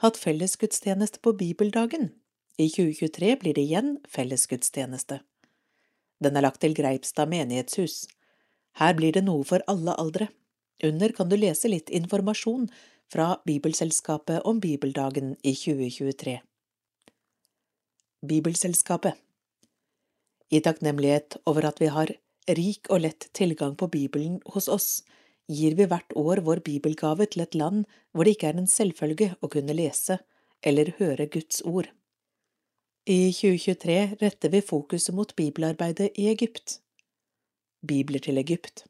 hatt 0.00 0.16
felles 0.16 0.56
gudstjeneste 0.56 1.20
på 1.20 1.34
bibeldagen 1.36 2.08
i 2.58 2.68
2023 2.68 3.36
blir 3.40 3.54
det 3.54 3.64
igjen 3.66 3.98
fellesgudstjeneste. 4.08 5.20
Den 6.20 6.36
er 6.36 6.44
lagt 6.44 6.60
til 6.60 6.74
Greipstad 6.76 7.30
menighetshus. 7.30 8.04
Her 8.76 8.94
blir 8.98 9.14
det 9.16 9.24
noe 9.24 9.44
for 9.48 9.64
alle 9.70 9.94
aldre. 9.96 10.28
Under 10.84 11.12
kan 11.16 11.28
du 11.28 11.36
lese 11.36 11.68
litt 11.68 11.90
informasjon 11.90 12.68
fra 13.12 13.40
Bibelselskapet 13.46 14.44
om 14.46 14.60
bibeldagen 14.60 15.34
i 15.42 15.54
2023. 15.56 16.38
Bibelselskapet 18.26 19.16
I 20.50 20.60
takknemlighet 20.60 21.38
over 21.46 21.70
at 21.70 21.80
vi 21.80 21.88
har 21.92 22.12
rik 22.50 22.90
og 22.90 23.04
lett 23.06 23.28
tilgang 23.36 23.76
på 23.76 23.88
Bibelen 23.88 24.40
hos 24.54 24.68
oss, 24.68 24.90
gir 25.48 25.74
vi 25.78 25.86
hvert 25.90 26.12
år 26.16 26.42
vår 26.46 26.62
bibelgave 26.66 27.26
til 27.26 27.42
et 27.44 27.56
land 27.58 27.86
hvor 28.12 28.24
det 28.24 28.36
ikke 28.36 28.52
er 28.52 28.60
en 28.60 28.70
selvfølge 28.70 29.32
å 29.40 29.50
kunne 29.50 29.76
lese 29.76 30.20
eller 30.62 30.92
høre 30.98 31.26
Guds 31.32 31.62
ord. 31.64 31.88
I 33.04 33.32
2023 33.32 34.16
retter 34.20 34.48
vi 34.48 34.60
fokuset 34.62 35.14
mot 35.14 35.36
bibelarbeidet 35.36 36.10
i 36.18 36.26
Egypt. 36.28 36.80
Bibler 37.80 38.20
til 38.20 38.36
Egypt 38.38 38.84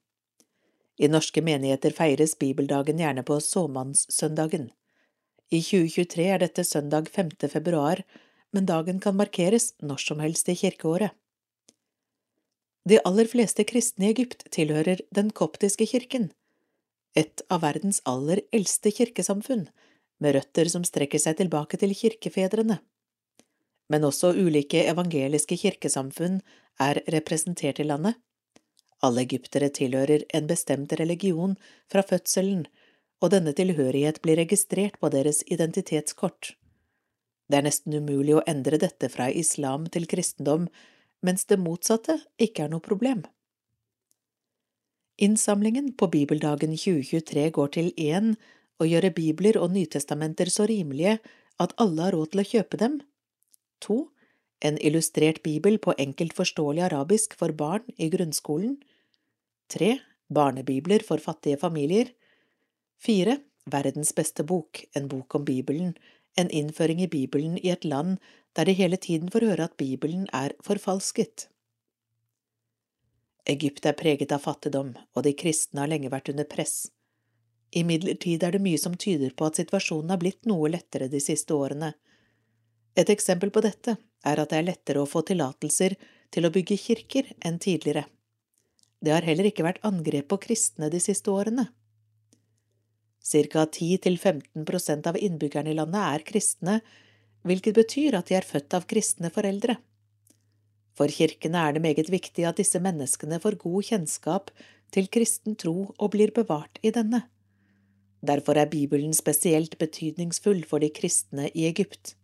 I 0.99 1.07
norske 1.07 1.39
menigheter 1.47 1.95
feires 1.95 2.35
bibeldagen 2.35 2.99
gjerne 2.99 3.23
på 3.23 3.37
såmannssøndagen. 3.39 4.73
I 5.55 5.63
2023 5.63 6.27
er 6.27 6.43
dette 6.43 6.67
søndag 6.67 7.07
5. 7.15 7.31
februar, 7.55 8.03
men 8.51 8.67
dagen 8.67 8.99
kan 8.99 9.15
markeres 9.15 9.75
når 9.79 10.03
som 10.03 10.19
helst 10.19 10.51
i 10.51 10.59
kirkeåret. 10.59 11.15
De 12.83 12.99
aller 13.07 13.31
fleste 13.31 13.63
kristne 13.63 14.09
i 14.09 14.15
Egypt 14.17 14.49
tilhører 14.51 15.07
den 15.15 15.31
koptiske 15.31 15.87
kirken, 15.87 16.33
et 17.15 17.47
av 17.49 17.63
verdens 17.63 18.03
aller 18.05 18.43
eldste 18.51 18.91
kirkesamfunn, 18.91 19.69
med 20.19 20.35
røtter 20.35 20.67
som 20.67 20.83
strekker 20.83 21.23
seg 21.23 21.39
tilbake 21.39 21.79
til 21.79 21.95
kirkefedrene. 21.95 22.83
Men 23.91 24.07
også 24.07 24.33
ulike 24.39 24.85
evangeliske 24.87 25.59
kirkesamfunn 25.59 26.41
er 26.81 27.03
representert 27.11 27.81
i 27.83 27.89
landet. 27.89 28.15
Alle 29.03 29.25
egyptere 29.25 29.71
tilhører 29.73 30.27
en 30.37 30.47
bestemt 30.47 30.93
religion 31.01 31.57
fra 31.91 32.05
fødselen, 32.07 32.67
og 33.21 33.33
denne 33.35 33.53
tilhørighet 33.57 34.21
blir 34.25 34.39
registrert 34.41 34.97
på 35.01 35.11
deres 35.13 35.43
identitetskort. 35.49 36.55
Det 37.51 37.59
er 37.59 37.67
nesten 37.67 37.97
umulig 37.97 38.37
å 38.39 38.45
endre 38.49 38.79
dette 38.79 39.11
fra 39.11 39.27
islam 39.31 39.89
til 39.91 40.07
kristendom, 40.09 40.69
mens 41.27 41.45
det 41.51 41.59
motsatte 41.61 42.21
ikke 42.39 42.65
er 42.65 42.73
noe 42.73 42.85
problem. 42.85 43.25
Innsamlingen 45.21 45.91
på 46.01 46.09
bibeldagen 46.15 46.73
2023 46.79 47.51
går 47.57 47.73
til 47.77 47.91
én 47.99 48.37
å 48.81 48.87
gjøre 48.89 49.11
bibler 49.13 49.59
og 49.61 49.75
nytestamenter 49.75 50.49
så 50.49 50.65
rimelige 50.71 51.19
at 51.61 51.75
alle 51.83 52.07
har 52.07 52.17
råd 52.17 52.33
til 52.33 52.41
å 52.41 52.49
kjøpe 52.55 52.81
dem, 52.81 53.01
to 53.81 54.07
en 54.61 54.79
illustrert 54.79 55.43
bibel 55.43 55.79
på 55.79 55.95
enkelt 55.99 56.35
forståelig 56.37 56.83
arabisk 56.91 57.35
for 57.41 57.53
barn 57.57 57.87
i 57.97 58.11
grunnskolen, 58.13 58.77
3. 59.73 59.99
barnebibler 60.29 61.05
for 61.07 61.23
fattige 61.23 61.57
familier, 61.57 62.11
4. 63.01 63.39
verdens 63.73 64.13
beste 64.15 64.45
bok, 64.45 64.85
en 64.95 65.09
bok 65.09 65.35
om 65.35 65.45
Bibelen, 65.45 65.95
en 66.37 66.51
innføring 66.51 67.01
i 67.03 67.09
Bibelen 67.09 67.57
i 67.59 67.71
et 67.73 67.85
land 67.85 68.19
der 68.57 68.69
de 68.69 68.75
hele 68.77 68.97
tiden 68.97 69.31
får 69.31 69.47
høre 69.47 69.71
at 69.71 69.77
Bibelen 69.81 70.27
er 70.33 70.53
forfalsket. 70.65 71.49
Egypt 73.49 73.87
er 73.87 73.97
preget 73.97 74.33
av 74.33 74.45
fattigdom, 74.45 74.93
og 75.17 75.25
de 75.25 75.33
kristne 75.33 75.81
har 75.83 75.91
lenge 75.91 76.11
vært 76.13 76.29
under 76.29 76.45
press. 76.45 76.91
Imidlertid 77.73 78.43
er 78.43 78.53
det 78.55 78.63
mye 78.63 78.79
som 78.79 78.97
tyder 78.99 79.33
på 79.33 79.47
at 79.47 79.59
situasjonen 79.59 80.11
har 80.13 80.21
blitt 80.21 80.47
noe 80.51 80.69
lettere 80.69 81.09
de 81.09 81.21
siste 81.23 81.55
årene. 81.55 81.95
Et 82.99 83.11
eksempel 83.13 83.53
på 83.55 83.63
dette 83.65 83.97
er 84.27 84.41
at 84.41 84.51
det 84.51 84.59
er 84.59 84.67
lettere 84.67 85.03
å 85.03 85.09
få 85.09 85.23
tillatelser 85.27 85.97
til 86.35 86.47
å 86.47 86.53
bygge 86.55 86.79
kirker 86.79 87.31
enn 87.47 87.59
tidligere. 87.63 88.07
Det 89.01 89.15
har 89.15 89.25
heller 89.25 89.49
ikke 89.49 89.65
vært 89.65 89.85
angrep 89.87 90.29
på 90.31 90.41
kristne 90.43 90.91
de 90.93 91.01
siste 91.01 91.33
årene. 91.33 91.71
Cirka 93.25 93.67
10–15 93.67 94.67
prosent 94.69 95.07
av 95.09 95.17
innbyggerne 95.21 95.73
i 95.73 95.77
landet 95.77 96.01
er 96.03 96.27
kristne, 96.27 96.81
hvilket 97.47 97.77
betyr 97.77 98.17
at 98.19 98.29
de 98.29 98.37
er 98.37 98.47
født 98.47 98.77
av 98.77 98.87
kristne 98.91 99.31
foreldre. 99.33 99.79
For 100.97 101.09
kirkene 101.09 101.61
er 101.65 101.77
det 101.77 101.85
meget 101.85 102.11
viktig 102.13 102.45
at 102.49 102.59
disse 102.61 102.81
menneskene 102.83 103.41
får 103.41 103.57
god 103.63 103.89
kjennskap 103.89 104.51
til 104.93 105.09
kristen 105.13 105.57
tro 105.57 105.93
og 105.97 106.11
blir 106.13 106.35
bevart 106.37 106.81
i 106.85 106.93
denne. 106.93 107.23
Derfor 108.21 108.59
er 108.61 108.69
Bibelen 108.69 109.15
spesielt 109.17 109.79
betydningsfull 109.81 110.65
for 110.69 110.83
de 110.83 110.91
kristne 110.93 111.49
i 111.55 111.65
Egypt. 111.71 112.19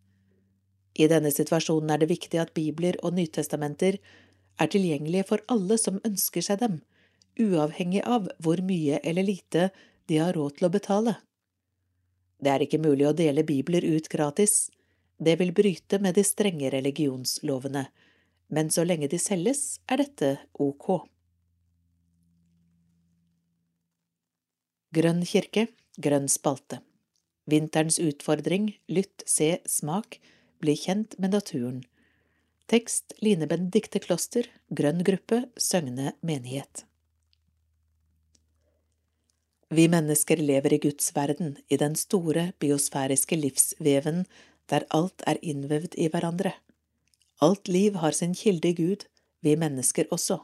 I 0.97 1.09
denne 1.13 1.33
situasjonen 1.33 1.93
er 1.93 2.01
det 2.03 2.11
viktig 2.13 2.41
at 2.41 2.55
bibler 2.57 2.97
og 3.05 3.17
nytestamenter 3.19 3.99
er 4.57 4.71
tilgjengelige 4.73 5.27
for 5.29 5.45
alle 5.53 5.77
som 5.81 6.01
ønsker 6.09 6.45
seg 6.45 6.63
dem, 6.63 6.79
uavhengig 7.41 8.03
av 8.09 8.31
hvor 8.43 8.63
mye 8.65 9.01
eller 9.05 9.27
lite 9.29 9.69
de 10.09 10.21
har 10.23 10.37
råd 10.37 10.57
til 10.59 10.69
å 10.69 10.73
betale. 10.73 11.17
Det 12.41 12.53
er 12.53 12.65
ikke 12.65 12.81
mulig 12.81 13.09
å 13.09 13.17
dele 13.17 13.45
bibler 13.49 13.85
ut 13.85 14.09
gratis, 14.13 14.71
det 15.19 15.39
vil 15.41 15.53
bryte 15.57 16.01
med 16.01 16.17
de 16.17 16.25
strenge 16.25 16.71
religionslovene, 16.73 17.87
men 18.53 18.73
så 18.73 18.85
lenge 18.85 19.09
de 19.13 19.21
selges, 19.21 19.79
er 19.89 20.01
dette 20.05 20.33
ok. 20.53 21.07
Grønn 24.97 25.25
kirke, 25.29 25.67
grønn 26.01 26.29
spalte 26.33 26.81
Vinterens 27.47 28.01
utfordring, 28.03 28.73
lytt, 28.91 29.23
se, 29.29 29.61
smak, 29.71 30.19
bli 30.63 30.77
kjent 30.79 31.19
med 31.19 31.35
naturen. 31.37 31.85
Tekst 32.67 33.15
Line 33.23 33.47
Benedicte 33.47 34.01
Kloster, 34.03 34.49
Grønn 34.75 35.05
gruppe, 35.07 35.45
Søgne 35.57 36.15
menighet. 36.27 36.85
Vi 39.71 39.89
mennesker 39.91 40.39
lever 40.39 40.77
i 40.77 40.79
Guds 40.83 41.11
verden, 41.15 41.57
i 41.69 41.77
den 41.77 41.97
store 41.99 42.53
biosfæriske 42.63 43.39
livsveven 43.39 44.25
der 44.71 44.87
alt 44.95 45.23
er 45.27 45.39
innvevd 45.43 45.95
i 45.99 46.09
hverandre. 46.11 46.53
Alt 47.43 47.69
liv 47.69 47.99
har 48.03 48.15
sin 48.15 48.35
kilde 48.35 48.71
i 48.71 48.77
Gud, 48.79 49.07
vi 49.43 49.57
mennesker 49.59 50.07
også. 50.11 50.41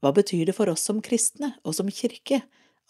Hva 0.00 0.12
betyr 0.14 0.48
det 0.48 0.56
for 0.56 0.70
oss 0.72 0.84
som 0.88 1.02
kristne 1.04 1.54
og 1.64 1.76
som 1.78 1.90
kirke 1.92 2.42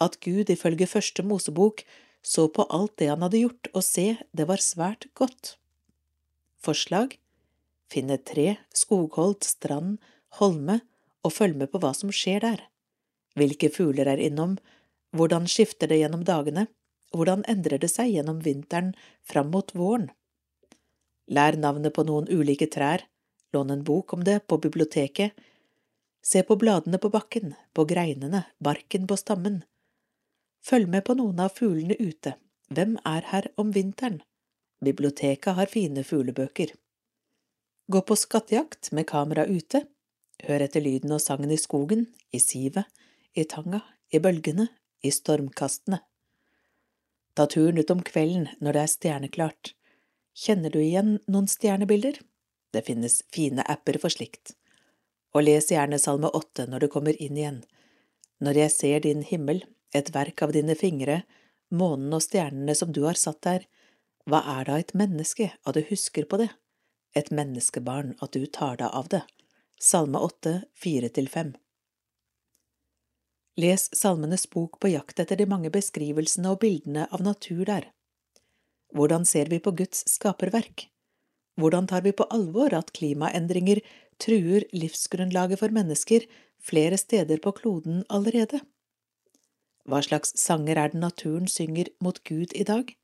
at 0.03 0.19
Gud 0.25 0.51
ifølge 0.51 0.87
første 0.87 1.25
Mosebok 1.27 1.83
så 2.23 2.49
på 2.49 2.67
alt 2.71 2.99
det 2.99 3.11
han 3.11 3.23
hadde 3.23 3.43
gjort, 3.43 3.71
og 3.75 3.85
se, 3.85 4.17
det 4.37 4.49
var 4.49 4.63
svært 4.63 5.07
godt? 5.19 5.58
Forslag 6.59 7.19
Finne 7.89 8.19
tre, 8.19 8.57
skogholt, 8.75 9.47
strand, 9.47 9.97
holme, 10.41 10.81
og 11.25 11.33
følg 11.33 11.57
med 11.57 11.71
på 11.73 11.81
hva 11.81 11.95
som 11.97 12.11
skjer 12.13 12.43
der. 12.45 12.65
Hvilke 13.39 13.71
fugler 13.73 14.11
er 14.11 14.21
innom, 14.21 14.59
hvordan 15.17 15.47
skifter 15.49 15.89
det 15.89 16.01
gjennom 16.03 16.25
dagene, 16.27 16.67
hvordan 17.15 17.47
endrer 17.49 17.81
det 17.81 17.89
seg 17.93 18.11
gjennom 18.13 18.43
vinteren 18.45 18.91
fram 19.25 19.49
mot 19.55 19.73
våren? 19.73 20.11
Lær 21.33 21.57
navnet 21.57 21.95
på 21.97 22.05
noen 22.09 22.29
ulike 22.29 22.69
trær, 22.69 23.07
lån 23.55 23.73
en 23.73 23.85
bok 23.89 24.13
om 24.13 24.25
det 24.25 24.43
på 24.51 24.59
biblioteket, 24.61 25.33
se 26.21 26.43
på 26.45 26.59
bladene 26.61 27.01
på 27.01 27.09
bakken, 27.15 27.55
på 27.73 27.87
greinene, 27.89 28.45
barken 28.61 29.07
på 29.09 29.17
stammen. 29.17 29.63
Følg 30.61 30.91
med 30.93 31.07
på 31.07 31.17
noen 31.17 31.41
av 31.41 31.55
fuglene 31.57 31.97
ute, 31.97 32.35
hvem 32.69 32.99
er 33.07 33.31
her 33.33 33.49
om 33.57 33.73
vinteren? 33.73 34.21
Biblioteket 34.85 35.57
har 35.59 35.71
fine 35.71 36.05
fuglebøker. 36.07 36.75
Gå 37.89 38.01
på 38.05 38.17
skattejakt 38.17 38.93
med 38.93 39.09
kamera 39.09 39.47
ute, 39.49 39.87
hør 40.45 40.65
etter 40.67 40.85
lyden 40.85 41.15
og 41.15 41.23
sangen 41.25 41.51
i 41.51 41.59
skogen, 41.59 42.07
i 42.31 42.39
sivet, 42.43 42.85
i 43.35 43.45
tanga, 43.49 43.81
i 44.13 44.21
bølgene, 44.23 44.69
i 45.03 45.11
stormkastene. 45.15 46.03
Ta 47.35 47.47
turen 47.47 47.79
ut 47.79 47.91
om 47.95 48.03
kvelden 48.03 48.49
når 48.61 48.77
det 48.77 48.83
er 48.83 48.93
stjerneklart. 48.93 49.73
Kjenner 50.39 50.75
du 50.75 50.79
igjen 50.83 51.17
noen 51.31 51.49
stjernebilder? 51.51 52.21
Det 52.75 52.85
finnes 52.87 53.23
fine 53.35 53.65
apper 53.67 53.99
for 54.03 54.13
slikt. 54.13 54.55
Og 55.35 55.45
les 55.47 55.71
gjerne 55.71 55.99
Salme 56.03 56.31
åtte 56.35 56.67
når 56.69 56.85
du 56.85 56.89
kommer 56.93 57.19
inn 57.23 57.39
igjen. 57.39 57.61
Når 58.43 58.63
jeg 58.63 58.75
ser 58.75 59.03
din 59.07 59.25
himmel, 59.27 59.65
et 59.95 60.13
verk 60.15 60.43
av 60.45 60.53
dine 60.55 60.77
fingre, 60.79 61.23
månen 61.75 62.13
og 62.15 62.23
stjernene 62.23 62.75
som 62.77 62.93
du 62.93 63.03
har 63.07 63.19
satt 63.19 63.41
der, 63.47 63.65
hva 64.29 64.43
er 64.59 64.67
da 64.69 64.77
et 64.77 64.93
menneske 64.93 65.53
at 65.65 65.77
du 65.77 65.81
husker 65.89 66.27
på 66.29 66.41
det, 66.41 66.51
et 67.17 67.31
menneskebarn 67.33 68.13
at 68.21 68.37
du 68.37 68.45
tar 68.45 68.77
deg 68.81 68.93
av 68.93 69.09
det? 69.15 69.23
Salme 69.81 70.21
åtte, 70.21 70.67
fire 70.77 71.09
til 71.09 71.31
fem. 71.33 71.55
Les 73.59 73.89
Salmenes 73.97 74.45
bok 74.53 74.77
på 74.83 74.91
jakt 74.93 75.19
etter 75.23 75.39
de 75.39 75.47
mange 75.51 75.71
beskrivelsene 75.75 76.53
og 76.53 76.61
bildene 76.63 77.07
av 77.15 77.25
natur 77.25 77.65
der. 77.67 77.89
Hvordan 78.95 79.25
ser 79.29 79.49
vi 79.51 79.59
på 79.63 79.73
Guds 79.81 80.05
skaperverk? 80.13 80.89
Hvordan 81.59 81.89
tar 81.91 82.05
vi 82.05 82.13
på 82.15 82.29
alvor 82.31 82.77
at 82.77 82.93
klimaendringer 82.95 83.81
truer 84.23 84.69
livsgrunnlaget 84.77 85.63
for 85.63 85.75
mennesker 85.75 86.29
flere 86.63 87.01
steder 87.01 87.41
på 87.43 87.55
kloden 87.57 88.05
allerede? 88.13 88.61
Hva 89.89 90.05
slags 90.05 90.37
sanger 90.39 90.77
er 90.77 90.93
det 90.93 91.01
naturen 91.01 91.49
synger 91.49 91.91
mot 92.05 92.21
Gud 92.29 92.53
i 92.55 92.67
dag? 92.69 92.98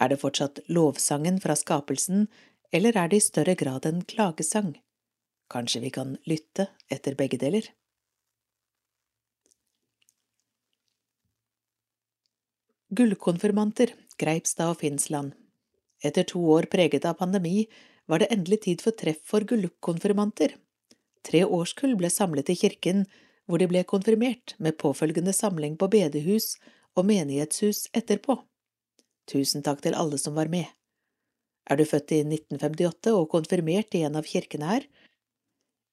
Er 0.00 0.12
det 0.12 0.20
fortsatt 0.20 0.60
lovsangen 0.68 1.40
fra 1.40 1.56
skapelsen, 1.56 2.26
eller 2.72 2.96
er 2.96 3.08
det 3.08 3.20
i 3.20 3.24
større 3.24 3.54
grad 3.56 3.86
en 3.88 4.02
klagesang? 4.04 4.74
Kanskje 5.48 5.80
vi 5.80 5.90
kan 5.94 6.16
lytte 6.26 6.68
etter 6.92 7.16
begge 7.16 7.38
deler? 7.40 7.68
Gullkonfirmanter, 12.96 13.94
Greipstad 14.20 14.74
og 14.74 14.80
Finnsland. 14.82 15.32
Etter 16.04 16.26
to 16.28 16.42
år 16.54 16.68
preget 16.70 17.06
av 17.08 17.16
pandemi 17.18 17.66
var 18.06 18.22
det 18.22 18.28
endelig 18.30 18.60
tid 18.66 18.84
for 18.84 18.94
treff 18.94 19.22
for 19.26 19.46
gullkonfirmanter. 19.48 20.54
Tre 21.26 21.42
årskull 21.44 21.96
ble 21.98 22.10
samlet 22.12 22.52
i 22.52 22.58
kirken, 22.58 23.06
hvor 23.46 23.58
de 23.58 23.66
ble 23.70 23.82
konfirmert, 23.88 24.54
med 24.58 24.78
påfølgende 24.78 25.34
samling 25.34 25.74
på 25.80 25.88
bedehus 25.90 26.54
og 26.94 27.08
menighetshus 27.08 27.86
etterpå. 27.96 28.38
Tusen 29.26 29.64
takk 29.66 29.82
til 29.82 29.96
alle 29.98 30.18
som 30.22 30.36
var 30.38 30.50
med. 30.52 30.66
Er 31.66 31.78
du 31.78 31.84
født 31.84 32.14
i 32.14 32.20
1958 32.22 33.14
og 33.14 33.30
konfirmert 33.32 33.94
i 33.98 34.04
en 34.06 34.18
av 34.18 34.28
kirkene 34.28 34.68
her? 34.70 34.86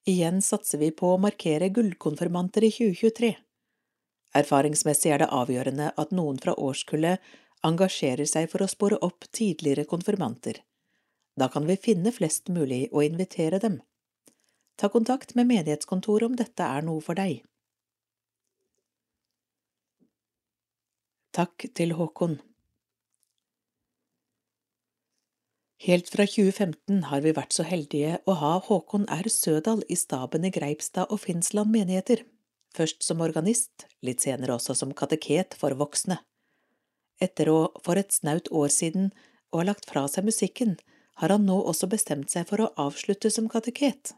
Igjen 0.06 0.42
satser 0.44 0.78
vi 0.78 0.90
på 0.94 1.14
å 1.14 1.20
markere 1.20 1.70
gullkonfirmanter 1.74 2.66
i 2.68 2.70
2023. 2.74 3.32
Erfaringsmessig 4.38 5.14
er 5.14 5.22
det 5.22 5.32
avgjørende 5.32 5.90
at 5.98 6.12
noen 6.14 6.38
fra 6.42 6.54
årskullet 6.60 7.22
engasjerer 7.64 8.28
seg 8.28 8.50
for 8.52 8.62
å 8.62 8.70
spore 8.70 9.00
opp 9.06 9.26
tidligere 9.32 9.86
konfirmanter. 9.88 10.60
Da 11.34 11.48
kan 11.50 11.66
vi 11.66 11.78
finne 11.80 12.12
flest 12.14 12.52
mulig 12.52 12.86
og 12.92 13.02
invitere 13.06 13.58
dem. 13.62 13.80
Ta 14.78 14.90
kontakt 14.90 15.34
med 15.34 15.48
menighetskontoret 15.50 16.28
om 16.28 16.38
dette 16.38 16.66
er 16.66 16.86
noe 16.86 17.02
for 17.02 17.18
deg. 17.18 17.42
Takk 21.34 21.66
til 21.74 21.96
Håkon. 21.98 22.36
Helt 25.82 26.08
fra 26.08 26.24
2015 26.26 27.02
har 27.10 27.20
vi 27.24 27.32
vært 27.34 27.52
så 27.52 27.64
heldige 27.66 28.18
å 28.30 28.36
ha 28.38 28.52
Håkon 28.62 29.08
R. 29.10 29.28
Sødal 29.28 29.82
i 29.90 29.96
staben 29.98 30.46
i 30.46 30.52
Greipstad 30.54 31.10
og 31.10 31.20
Finnsland 31.26 31.72
menigheter, 31.74 32.22
først 32.74 33.02
som 33.02 33.20
organist, 33.24 33.88
litt 34.02 34.22
senere 34.22 34.54
også 34.54 34.76
som 34.78 34.94
kateket 34.94 35.56
for 35.58 35.74
voksne. 35.76 36.20
Etter 37.20 37.50
å 37.50 37.58
for 37.84 37.98
et 38.00 38.14
snaut 38.14 38.48
år 38.50 38.70
siden 38.72 39.10
å 39.52 39.60
ha 39.60 39.68
lagt 39.68 39.90
fra 39.90 40.06
seg 40.08 40.26
musikken, 40.26 40.78
har 41.20 41.30
han 41.30 41.44
nå 41.46 41.60
også 41.60 41.90
bestemt 41.90 42.30
seg 42.30 42.48
for 42.48 42.62
å 42.62 42.72
avslutte 42.80 43.30
som 43.30 43.50
kateket. 43.50 44.14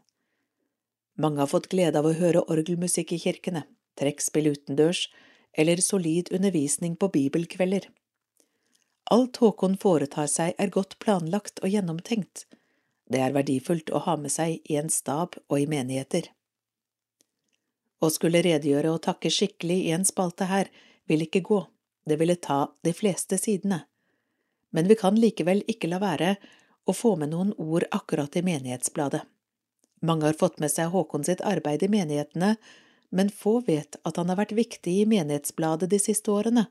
Mange 1.17 1.41
har 1.41 1.49
fått 1.49 1.69
glede 1.73 1.99
av 1.99 2.07
å 2.09 2.15
høre 2.17 2.45
orgelmusikk 2.45 3.13
i 3.13 3.21
kirkene, 3.21 3.65
trekkspill 3.97 4.53
utendørs 4.53 5.07
eller 5.57 5.81
solid 5.81 6.29
undervisning 6.33 6.95
på 6.97 7.09
bibelkvelder. 7.13 7.89
Alt 9.09 9.37
Håkon 9.37 9.77
foretar 9.79 10.27
seg 10.27 10.57
er 10.59 10.71
godt 10.73 10.97
planlagt 10.99 11.61
og 11.63 11.71
gjennomtenkt. 11.71 12.43
Det 13.07 13.21
er 13.23 13.35
verdifullt 13.35 13.87
å 13.95 14.01
ha 14.03 14.17
med 14.19 14.33
seg 14.33 14.57
i 14.67 14.75
en 14.75 14.89
stab 14.91 15.37
og 15.47 15.61
i 15.61 15.67
menigheter. 15.71 16.27
Å 18.03 18.09
skulle 18.11 18.41
redegjøre 18.43 18.91
og 18.91 19.05
takke 19.05 19.31
skikkelig 19.31 19.77
i 19.85 19.93
en 19.95 20.03
spalte 20.05 20.49
her 20.49 20.67
vil 21.07 21.23
ikke 21.23 21.41
gå, 21.47 21.61
det 22.03 22.17
ville 22.19 22.35
ta 22.35 22.65
de 22.83 22.91
fleste 22.93 23.39
sidene, 23.39 23.85
men 24.75 24.91
vi 24.91 24.97
kan 24.99 25.15
likevel 25.15 25.63
ikke 25.71 25.87
la 25.87 26.01
være 26.03 26.35
å 26.83 26.95
få 26.95 27.15
med 27.15 27.31
noen 27.31 27.55
ord 27.55 27.87
akkurat 27.95 28.35
i 28.35 28.43
menighetsbladet. 28.43 29.23
Mange 30.03 30.27
har 30.27 30.37
fått 30.37 30.59
med 30.59 30.71
seg 30.71 30.91
Håkon 30.91 31.23
sitt 31.25 31.41
arbeid 31.47 31.87
i 31.87 31.91
menighetene, 31.95 32.57
men 33.09 33.31
få 33.31 33.61
vet 33.63 33.95
at 34.03 34.19
han 34.19 34.27
har 34.27 34.43
vært 34.43 34.53
viktig 34.59 34.99
i 34.99 35.07
menighetsbladet 35.07 35.89
de 35.95 36.03
siste 36.03 36.31
årene. 36.31 36.67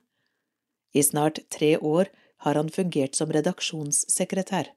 I 0.92 1.02
snart 1.02 1.40
tre 1.50 1.74
år 1.80 2.12
har 2.44 2.58
han 2.58 2.70
fungert 2.72 3.16
som 3.16 3.32
redaksjonssekretær. 3.32 4.72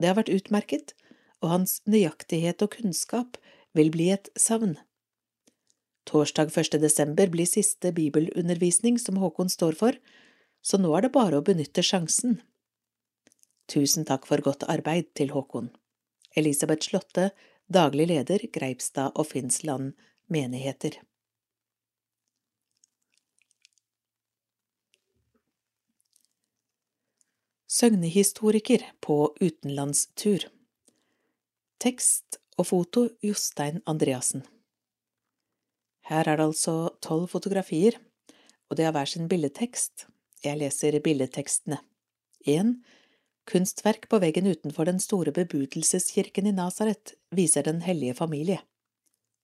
Det 0.00 0.08
har 0.08 0.18
vært 0.18 0.32
utmerket, 0.32 0.94
og 1.40 1.54
hans 1.54 1.78
nøyaktighet 1.88 2.62
og 2.64 2.74
kunnskap 2.76 3.38
vil 3.76 3.92
bli 3.94 4.10
et 4.12 4.30
savn. 4.36 4.76
Torsdag 6.08 6.50
1. 6.56 6.80
desember 6.82 7.30
blir 7.30 7.48
siste 7.48 7.92
bibelundervisning 7.94 8.98
som 8.98 9.20
Håkon 9.20 9.52
står 9.52 9.76
for, 9.78 9.98
så 10.62 10.80
nå 10.80 10.90
er 10.96 11.06
det 11.06 11.14
bare 11.14 11.38
å 11.38 11.44
benytte 11.44 11.84
sjansen. 11.86 12.40
Tusen 13.70 14.04
takk 14.08 14.26
for 14.26 14.42
godt 14.42 14.66
arbeid 14.68 15.12
til 15.14 15.30
Håkon. 15.36 15.70
Elisabeth 16.36 16.88
Slåtte, 16.88 17.30
daglig 17.70 18.08
leder 18.10 18.42
Greipstad 18.52 19.14
og 19.14 19.28
Finnsland 19.30 19.94
menigheter. 20.26 20.98
Søgnehistoriker 27.80 28.82
på 29.00 29.14
utenlandstur 29.40 30.42
Tekst 31.80 32.36
og 32.60 32.66
foto 32.68 33.06
Jostein 33.24 33.78
Andreassen 33.88 34.42
Her 36.10 36.28
er 36.28 36.36
det 36.36 36.44
altså 36.50 36.74
tolv 37.00 37.30
fotografier, 37.32 37.96
og 38.68 38.76
det 38.76 38.84
har 38.84 38.92
hver 38.92 39.08
sin 39.08 39.30
billedtekst. 39.30 40.04
Jeg 40.44 40.60
leser 40.60 40.98
billedtekstene. 41.00 41.78
1. 42.44 42.74
Kunstverk 43.48 44.10
på 44.12 44.20
veggen 44.26 44.50
utenfor 44.50 44.90
den 44.90 45.00
store 45.00 45.32
bebudelseskirken 45.32 46.50
i 46.50 46.54
Nasaret 46.58 47.14
viser 47.32 47.64
Den 47.64 47.80
hellige 47.86 48.18
familie. 48.18 48.58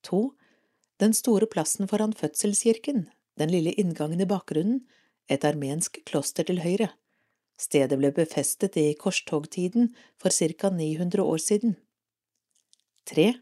2. 0.04 0.34
Den 1.00 1.16
store 1.16 1.48
plassen 1.48 1.88
foran 1.88 2.12
fødselskirken, 2.12 3.08
den 3.38 3.56
lille 3.56 3.72
inngangen 3.72 4.20
i 4.20 4.28
bakgrunnen, 4.28 4.84
et 5.30 5.44
armensk 5.44 6.02
kloster 6.04 6.44
til 6.44 6.60
høyre. 6.60 6.92
Stedet 7.56 7.96
ble 7.98 8.12
befestet 8.12 8.76
i 8.76 8.92
korstogtiden 9.00 9.94
for 10.20 10.30
ca 10.30 10.70
900 10.70 11.22
år 11.24 11.40
siden. 11.40 11.76
3. 13.08 13.32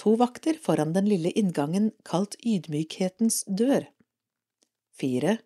To 0.00 0.14
vakter 0.16 0.56
foran 0.62 0.94
den 0.94 1.08
lille 1.10 1.30
inngangen 1.30 1.90
kalt 2.08 2.36
Ydmykhetens 2.40 3.42
dør. 3.44 3.84
4. 5.00 5.36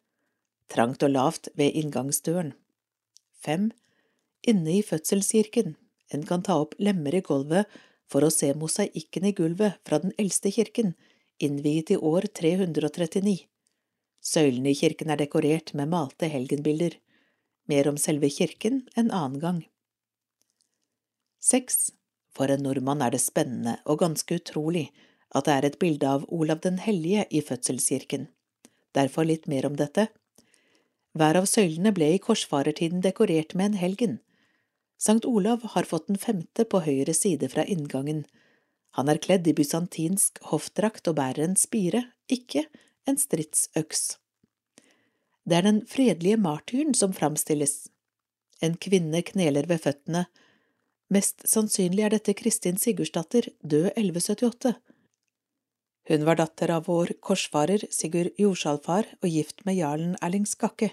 Trangt 0.68 1.02
og 1.02 1.10
lavt 1.10 1.50
ved 1.58 1.74
inngangsdøren. 1.74 2.54
5. 3.42 3.70
Inne 4.48 4.78
i 4.78 4.82
fødselskirken, 4.82 5.74
en 6.14 6.24
kan 6.28 6.44
ta 6.44 6.58
opp 6.62 6.76
lemmer 6.78 7.16
i 7.18 7.22
gulvet 7.24 7.66
for 8.08 8.24
å 8.24 8.32
se 8.32 8.52
mosaikken 8.56 9.26
i 9.28 9.34
gulvet 9.36 9.80
fra 9.84 9.98
den 10.02 10.14
eldste 10.20 10.52
kirken, 10.54 10.94
innviet 11.42 11.90
i 11.92 11.98
år 11.98 12.28
339. 12.40 13.36
Søylene 14.22 14.72
i 14.72 14.78
kirken 14.78 15.10
er 15.10 15.20
dekorert 15.20 15.74
med 15.74 15.90
malte 15.92 16.30
helgenbilder 16.30 16.96
mer 17.68 17.88
om 17.88 17.98
selve 18.00 18.30
kirken 18.32 18.82
en 18.96 19.10
annen 19.10 19.38
gang. 19.42 19.60
Seks. 21.40 21.92
For 22.34 22.52
en 22.52 22.62
nordmann 22.62 23.00
er 23.02 23.10
det 23.10 23.22
spennende 23.24 23.78
og 23.88 23.98
ganske 24.02 24.36
utrolig 24.38 24.88
at 25.34 25.48
det 25.48 25.54
er 25.54 25.66
et 25.66 25.78
bilde 25.80 26.08
av 26.08 26.26
Olav 26.32 26.60
den 26.64 26.78
hellige 26.78 27.24
i 27.34 27.40
fødselskirken. 27.44 28.28
Derfor 28.94 29.26
litt 29.26 29.48
mer 29.50 29.66
om 29.66 29.76
dette. 29.76 30.08
Hver 31.18 31.40
av 31.40 31.48
søylene 31.50 31.92
ble 31.96 32.12
i 32.14 32.20
korsfarertiden 32.22 33.02
dekorert 33.04 33.54
med 33.58 33.72
en 33.72 33.80
helgen. 33.80 34.14
Sankt 34.98 35.26
Olav 35.26 35.64
har 35.74 35.88
fått 35.88 36.08
den 36.08 36.18
femte 36.18 36.64
på 36.64 36.82
høyre 36.86 37.14
side 37.14 37.50
fra 37.52 37.64
inngangen. 37.64 38.24
Han 38.96 39.10
er 39.10 39.20
kledd 39.22 39.46
i 39.46 39.54
bysantinsk 39.54 40.40
hoffdrakt 40.52 41.10
og 41.10 41.18
bærer 41.18 41.44
en 41.44 41.58
spire, 41.58 42.06
ikke 42.30 42.64
en 43.06 43.18
stridsøks. 43.20 44.16
Det 45.48 45.56
er 45.56 45.64
den 45.64 45.78
fredelige 45.88 46.36
martyren 46.36 46.92
som 46.94 47.14
framstilles. 47.16 47.86
En 48.60 48.74
kvinne 48.76 49.22
kneler 49.24 49.64
ved 49.70 49.80
føttene. 49.80 50.26
Mest 51.08 51.46
sannsynlig 51.48 52.04
er 52.04 52.12
dette 52.12 52.34
Kristin 52.36 52.76
Sigurdsdatter, 52.76 53.48
død 53.64 53.86
1178. 53.94 54.74
Hun 56.08 56.26
var 56.28 56.36
datter 56.40 56.74
av 56.74 56.84
vår 56.90 57.14
korsfarer 57.24 57.86
Sigurd 57.92 58.36
Jordsalfar 58.36 59.08
og 59.22 59.28
gift 59.32 59.64
med 59.64 59.78
jarlen 59.80 60.18
Erling 60.20 60.44
Skakke. 60.48 60.90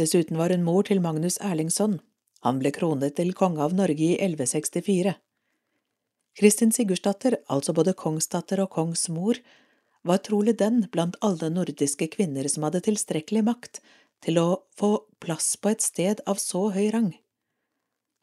Dessuten 0.00 0.40
var 0.40 0.54
hun 0.54 0.64
mor 0.64 0.88
til 0.88 1.02
Magnus 1.04 1.36
Erlingsson. 1.44 1.98
Han 2.46 2.62
ble 2.62 2.72
kronet 2.72 3.18
til 3.18 3.34
konge 3.36 3.60
av 3.60 3.76
Norge 3.76 4.08
i 4.08 4.16
1164. 4.16 5.16
Kristin 6.38 6.72
Sigurdsdatter, 6.72 7.42
altså 7.50 7.74
både 7.76 7.96
kongsdatter 7.98 8.62
og 8.64 8.70
kongsmor, 8.72 9.40
var 10.08 10.22
trolig 10.24 10.56
den 10.58 10.86
blant 10.92 11.18
alle 11.24 11.50
nordiske 11.52 12.08
kvinner 12.14 12.48
som 12.48 12.64
hadde 12.66 12.80
tilstrekkelig 12.86 13.44
makt 13.44 13.80
til 14.24 14.40
å 14.40 14.46
få 14.78 14.92
plass 15.22 15.54
på 15.60 15.72
et 15.74 15.84
sted 15.84 16.22
av 16.26 16.40
så 16.42 16.68
høy 16.74 16.88
rang. 16.94 17.12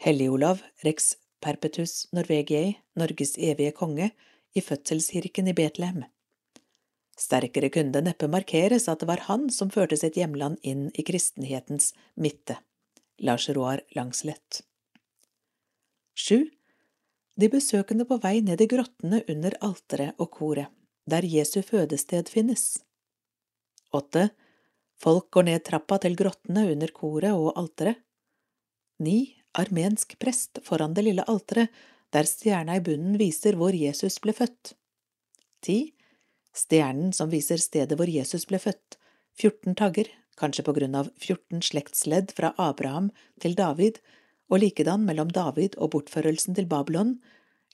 Hellig-Olav, 0.02 0.63
rex 0.84 1.13
perpetus 1.43 2.08
Norvegiae, 2.15 2.76
Norges 3.00 3.36
evige 3.38 3.76
konge, 3.78 4.12
i 4.56 4.63
fødselskirken 4.63 5.52
i 5.52 5.56
Betlehem. 5.56 6.06
Sterkere 7.19 7.69
kunne 7.71 7.91
det 7.95 8.04
neppe 8.08 8.28
markeres 8.32 8.88
at 8.91 9.02
det 9.04 9.10
var 9.10 9.26
han 9.28 9.50
som 9.52 9.71
førte 9.71 9.98
sitt 10.00 10.17
hjemland 10.19 10.60
inn 10.63 10.88
i 10.95 11.04
kristenhetens 11.08 11.93
midte. 12.15 12.58
Lars 13.19 13.48
Roar 13.56 13.84
Langslett. 13.95 14.63
Sju. 16.15 16.48
De 17.36 17.52
besøkende 17.52 18.08
på 18.08 18.17
vei 18.24 18.39
ned 18.43 18.63
i 18.63 18.67
grottene 18.71 19.21
under 19.32 19.56
alteret 19.63 20.19
og 20.19 20.32
koret 20.36 20.71
der 21.10 21.26
Jesu 21.26 21.62
fødested 21.62 22.30
finnes. 22.30 22.84
Åtte. 23.94 24.30
Folk 25.00 25.30
går 25.32 25.50
ned 25.50 25.63
trappa 25.68 26.00
til 26.02 26.15
grottene 26.18 26.65
under 26.72 26.91
koret 26.96 27.34
og 27.34 27.54
alteret. 27.60 28.02
Ni. 29.00 29.36
Armensk 29.56 30.18
prest 30.20 30.60
foran 30.68 30.91
det 30.96 31.06
lille 31.06 31.24
alteret, 31.32 31.72
der 32.12 32.28
stjerna 32.28 32.76
i 32.76 32.82
bunnen 32.84 33.15
viser 33.15 33.56
hvor 33.56 33.72
Jesus 33.72 34.18
ble 34.20 34.34
født. 34.36 34.74
Ti. 35.63 35.94
Stjernen 36.56 37.13
som 37.15 37.32
viser 37.32 37.62
stedet 37.63 37.96
hvor 37.96 38.12
Jesus 38.12 38.44
ble 38.50 38.60
født, 38.60 38.98
14 39.39 39.76
tagger, 39.80 40.10
kanskje 40.39 40.65
på 40.68 40.76
grunn 40.76 40.96
av 41.00 41.08
14 41.24 41.63
slektsledd 41.63 42.34
fra 42.36 42.52
Abraham 42.60 43.10
til 43.44 43.56
David, 43.56 44.02
og 44.52 44.62
likedan 44.62 45.08
mellom 45.08 45.32
David 45.32 45.76
og 45.80 45.94
bortførelsen 45.96 46.56
til 46.56 46.68
Babylon, 46.72 47.15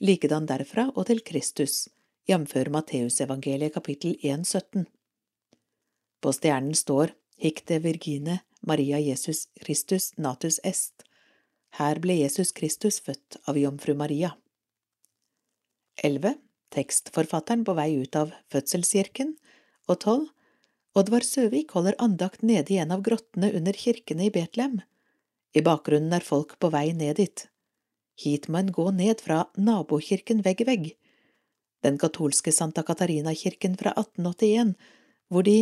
likedan 0.02 0.46
derfra 0.50 0.88
og 0.96 1.10
til 1.10 1.22
Kristus, 1.26 1.88
jf. 2.28 2.68
Matteusevangeliet 2.70 3.74
kapittel 3.74 4.16
1,17. 4.22 4.86
På 6.22 6.34
stjernen 6.34 6.76
står 6.76 7.14
Hicte 7.38 7.80
Virgine 7.80 8.40
Maria 8.62 9.00
Jesus 9.00 9.48
Christus 9.66 10.18
natus 10.18 10.60
est. 10.64 11.04
Her 11.80 12.00
ble 12.00 12.20
Jesus 12.20 12.52
Kristus 12.52 13.00
født 13.02 13.40
av 13.48 13.58
jomfru 13.58 13.96
Maria. 13.98 14.36
11. 16.04 16.36
Tekstforfatteren 16.72 17.66
på 17.66 17.74
vei 17.74 17.90
ut 18.04 18.16
av 18.16 18.36
fødselskirken. 18.54 19.34
Og 19.90 20.00
12. 20.00 20.28
Oddvar 20.96 21.26
Søvik 21.26 21.72
holder 21.72 21.98
andakt 21.98 22.44
nede 22.44 22.76
i 22.76 22.80
en 22.84 22.92
av 22.92 23.02
grottene 23.02 23.52
under 23.56 23.74
kirkene 23.74 24.28
i 24.28 24.34
Betlehem. 24.34 24.82
I 25.56 25.64
bakgrunnen 25.66 26.14
er 26.14 26.24
folk 26.24 26.58
på 26.60 26.70
vei 26.72 26.92
ned 26.94 27.18
dit. 27.18 27.48
Hit 28.20 28.48
må 28.48 28.62
en 28.62 28.72
gå 28.76 28.92
ned 28.94 29.24
fra 29.24 29.46
nabokirken 29.58 30.44
vegg 30.46 30.62
i 30.62 30.68
vegg. 30.68 30.92
Den 31.82 31.98
katolske 31.98 32.52
Santa 32.54 32.84
Katarina-kirken 32.86 33.78
fra 33.78 33.94
1881, 33.98 34.76
hvor 35.30 35.46
de 35.48 35.58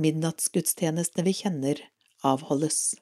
midnattsgudstjenestene 0.00 1.26
vi 1.26 1.34
kjenner, 1.42 1.82
avholdes. 2.24 2.94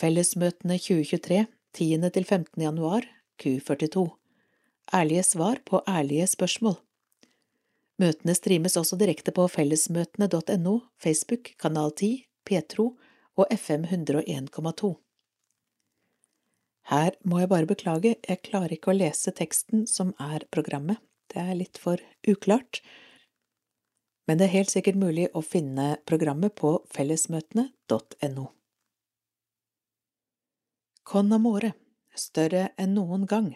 Fellesmøtene 0.00 0.78
2023, 0.80 1.44
10. 1.76 2.10
til 2.14 2.24
15. 2.24 2.62
januar, 2.62 3.04
Q42 3.42 4.08
Ærlige 4.96 5.22
svar 5.22 5.60
på 5.64 5.82
ærlige 5.88 6.26
spørsmål 6.26 6.80
Møtene 8.00 8.32
streames 8.34 8.78
også 8.80 8.96
direkte 8.96 9.32
på 9.36 9.44
fellesmøtene.no, 9.52 10.78
Facebook, 10.96 11.52
Kanal 11.60 11.92
10, 11.92 12.24
Petro 12.48 12.94
og 13.36 13.46
FM 13.52 13.84
101,2. 13.84 14.94
Her 16.90 17.14
må 17.22 17.38
jeg 17.38 17.50
bare 17.52 17.68
beklage, 17.70 18.16
jeg 18.18 18.42
klarer 18.42 18.74
ikke 18.74 18.90
å 18.90 18.96
lese 18.96 19.30
teksten 19.30 19.84
som 19.86 20.10
er 20.18 20.42
programmet, 20.50 20.98
det 21.30 21.38
er 21.38 21.54
litt 21.54 21.78
for 21.78 22.02
uklart, 22.26 22.80
men 24.26 24.38
det 24.38 24.48
er 24.48 24.56
helt 24.58 24.72
sikkert 24.72 24.98
mulig 24.98 25.28
å 25.34 25.42
finne 25.42 25.96
programmet 26.06 26.56
på 26.58 26.76
fellesmøtene.no. 26.90 28.46
Con 31.06 31.34
amore, 31.34 31.72
større 32.14 32.68
enn 32.78 32.94
noen 32.98 33.26
gang. 33.30 33.52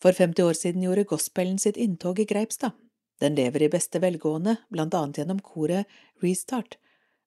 For 0.00 0.16
50 0.16 0.44
år 0.44 0.56
siden 0.56 0.84
gjorde 0.84 1.08
gospelen 1.08 1.58
sitt 1.60 1.76
inntog 1.80 2.20
i 2.20 2.28
Greipstad. 2.28 2.76
Den 3.20 3.36
lever 3.36 3.64
i 3.64 3.72
beste 3.72 4.00
velgående, 4.00 4.58
blant 4.68 4.96
annet 4.96 5.22
gjennom 5.22 5.40
koret 5.44 5.88
Restart, 6.20 6.76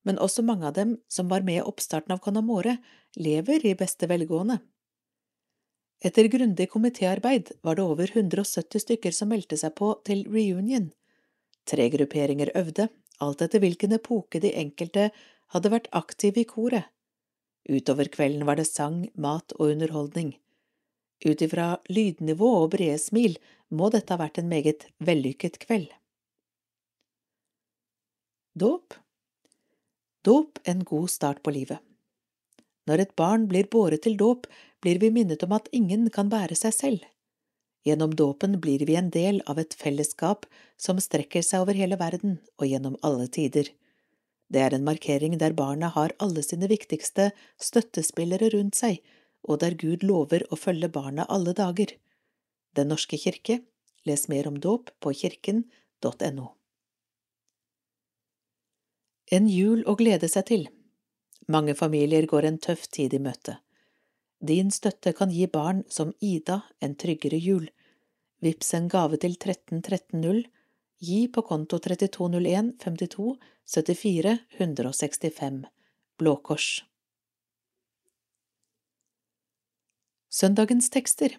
men 0.07 0.19
også 0.19 0.43
mange 0.45 0.67
av 0.67 0.75
dem 0.77 0.97
som 1.12 1.29
var 1.31 1.43
med 1.47 1.59
i 1.59 1.65
oppstarten 1.65 2.13
av 2.15 2.21
Conamore, 2.23 2.77
lever 3.15 3.65
i 3.65 3.75
beste 3.77 4.07
velgående. 4.07 4.59
Etter 5.99 6.29
grundig 6.31 6.69
komitéarbeid 6.71 7.51
var 7.62 7.75
det 7.75 7.83
over 7.83 8.12
170 8.13 8.85
stykker 8.85 9.15
som 9.15 9.31
meldte 9.33 9.57
seg 9.59 9.75
på 9.75 9.91
til 10.07 10.23
reunion. 10.31 10.88
Tre 11.67 11.89
grupperinger 11.91 12.53
øvde, 12.55 12.88
alt 13.19 13.41
etter 13.43 13.59
hvilken 13.59 13.97
epoke 13.97 14.39
de 14.39 14.53
enkelte 14.55 15.09
hadde 15.53 15.73
vært 15.73 15.91
aktive 15.91 16.45
i 16.45 16.47
koret. 16.47 16.88
Utover 17.69 18.07
kvelden 18.07 18.47
var 18.47 18.57
det 18.57 18.69
sang, 18.69 19.09
mat 19.19 19.51
og 19.59 19.73
underholdning. 19.73 20.38
Ut 21.25 21.41
ifra 21.43 21.73
lydnivå 21.91 22.47
og 22.63 22.71
brede 22.77 22.97
smil 23.01 23.35
må 23.75 23.91
dette 23.91 24.15
ha 24.15 24.21
vært 24.21 24.39
en 24.39 24.47
meget 24.49 24.88
vellykket 25.03 25.59
kveld. 25.65 25.91
Dåp 28.55 28.95
Dåp 30.25 30.60
en 30.63 30.84
god 30.84 31.10
start 31.10 31.43
på 31.43 31.51
livet. 31.55 31.79
Når 32.88 33.03
et 33.03 33.15
barn 33.15 33.45
blir 33.47 33.69
båret 33.71 34.03
til 34.03 34.17
dåp, 34.17 34.47
blir 34.84 34.99
vi 34.99 35.12
minnet 35.13 35.43
om 35.45 35.53
at 35.55 35.69
ingen 35.71 36.10
kan 36.12 36.32
bære 36.32 36.58
seg 36.60 36.75
selv. 36.75 37.05
Gjennom 37.88 38.12
dåpen 38.15 38.58
blir 38.60 38.84
vi 38.86 38.97
en 38.99 39.12
del 39.13 39.39
av 39.47 39.62
et 39.62 39.73
fellesskap 39.73 40.45
som 40.77 40.99
strekker 40.99 41.45
seg 41.45 41.63
over 41.63 41.77
hele 41.79 41.95
verden 42.01 42.39
og 42.60 42.67
gjennom 42.67 42.97
alle 43.05 43.29
tider. 43.32 43.71
Det 44.51 44.60
er 44.65 44.75
en 44.75 44.84
markering 44.84 45.38
der 45.39 45.55
barna 45.55 45.91
har 45.95 46.15
alle 46.19 46.43
sine 46.43 46.67
viktigste 46.67 47.29
støttespillere 47.62 48.51
rundt 48.58 48.75
seg, 48.75 48.99
og 49.47 49.62
der 49.63 49.77
Gud 49.79 50.03
lover 50.03 50.43
å 50.51 50.60
følge 50.60 50.91
barna 50.91 51.23
alle 51.29 51.55
dager. 51.55 51.95
Den 52.75 52.91
norske 52.91 53.17
kirke, 53.17 53.62
les 54.03 54.27
mer 54.27 54.49
om 54.51 54.60
dåp 54.60 54.91
på 54.99 55.13
kirken.no. 55.15 56.59
En 59.32 59.46
jul 59.48 59.84
å 59.86 59.94
glede 59.94 60.26
seg 60.32 60.46
til. 60.50 60.63
Mange 61.54 61.76
familier 61.78 62.26
går 62.30 62.48
en 62.48 62.58
tøff 62.58 62.88
tid 62.89 63.13
i 63.13 63.20
møte. 63.22 63.60
Din 64.42 64.72
støtte 64.72 65.13
kan 65.13 65.30
gi 65.30 65.46
barn 65.52 65.84
som 65.89 66.15
Ida 66.20 66.62
en 66.82 66.96
tryggere 66.96 67.38
jul. 67.38 67.68
Vips 68.42 68.74
en 68.74 68.88
gave 68.89 69.20
til 69.22 69.36
13130. 69.38 70.48
Gi 71.00 71.20
på 71.28 71.44
konto 71.46 71.78
3201 71.78 72.74
52 72.82 73.36
74 73.70 74.38
165. 74.58 75.62
Blå 76.18 76.36
Kors. 76.42 76.72
Søndagens 80.30 80.89
tekster 80.89 81.38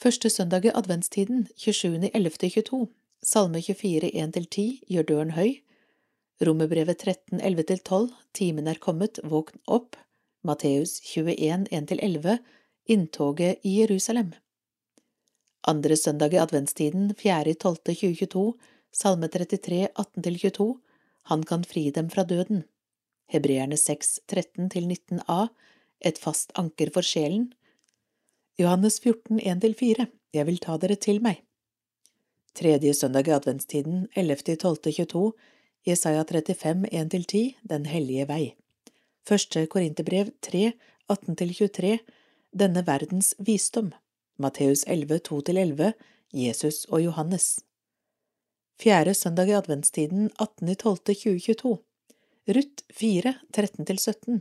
Første 0.00 0.30
søndag 0.30 0.64
i 0.64 0.70
adventstiden, 0.74 1.46
27.11.22, 1.58 2.86
Salme 3.22 3.60
24, 3.60 4.10
1–10, 4.16 4.78
Gjør 4.88 5.08
døren 5.10 5.34
høy, 5.36 5.58
Romerbrevet 6.40 6.98
13, 6.98 7.40
11–12, 7.40 8.08
Timen 8.32 8.68
er 8.68 8.78
kommet, 8.80 9.18
våkn 9.28 9.58
opp, 9.68 9.96
Matteus 10.42 11.00
21, 11.04 11.66
1–11, 11.68 12.38
Inntoget 12.88 13.60
i 13.62 13.74
Jerusalem. 13.80 14.30
Andre 15.68 15.96
søndag 15.96 16.32
i 16.32 16.40
adventstiden, 16.40 17.12
4.12.2022, 17.14 18.54
Salme 18.92 19.28
33, 19.28 19.88
18–22, 19.94 20.78
Han 21.22 21.44
kan 21.44 21.64
fri 21.64 21.90
dem 21.90 22.08
fra 22.10 22.24
døden. 22.24 22.64
Hebreerne 23.28 23.76
6, 23.76 24.20
13–19a, 24.32 25.48
et 26.00 26.18
fast 26.18 26.56
anker 26.56 26.88
for 26.94 27.04
sjelen. 27.04 27.50
Johannes 28.56 28.96
14, 29.04 29.44
1–4, 29.44 30.08
Jeg 30.32 30.48
vil 30.48 30.58
ta 30.58 30.80
dere 30.80 30.96
til 30.96 31.20
meg. 31.20 31.44
Tredje 32.56 32.96
søndag 32.96 33.28
i 33.28 33.36
adventstiden, 33.36 34.06
11.12.22, 34.16 35.28
Jesaja 35.86 36.24
35, 36.24 36.86
1–10, 36.92 37.54
Den 37.62 37.84
hellige 37.84 38.26
vei. 38.28 38.54
Første 39.28 39.66
Korinterbrev 39.66 40.30
3, 40.44 40.72
18–23, 41.08 41.98
Denne 42.52 42.82
verdens 42.86 43.34
visdom. 43.38 43.92
Matteus 44.40 44.84
11, 44.86 45.20
2–11, 45.28 45.92
Jesus 46.32 46.84
og 46.88 47.02
Johannes. 47.04 47.60
Fjerde 48.80 49.14
søndag 49.14 49.48
i 49.48 49.56
adventstiden, 49.56 50.30
18.12.2022, 50.40 51.74
Ruth 52.48 52.84
4, 52.96 53.34
13–17, 53.52 54.40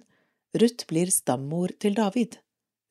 Ruth 0.60 0.88
blir 0.88 1.12
stammor 1.12 1.71
til 1.80 1.95
David. 1.95 2.39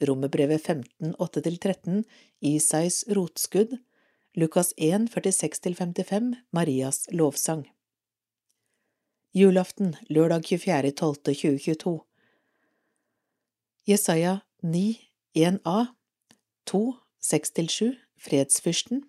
Romerbrevet 0.04 0.60
15, 0.60 1.14
8–13, 1.18 2.04
Isais 2.40 3.04
rotskudd, 3.16 3.78
Lukas 4.36 4.74
1, 4.76 5.08
46–55, 5.10 6.36
Marias 6.52 7.08
lovsang. 7.12 7.64
Julaften, 9.38 9.92
lørdag 10.10 10.40
24.12.2022 10.50 12.00
Jesaja 13.86 14.38
9, 14.62 14.98
1a, 15.34 15.84
2, 16.66 16.80
6–7, 17.22 17.92
Fredsfyrsten, 18.18 19.04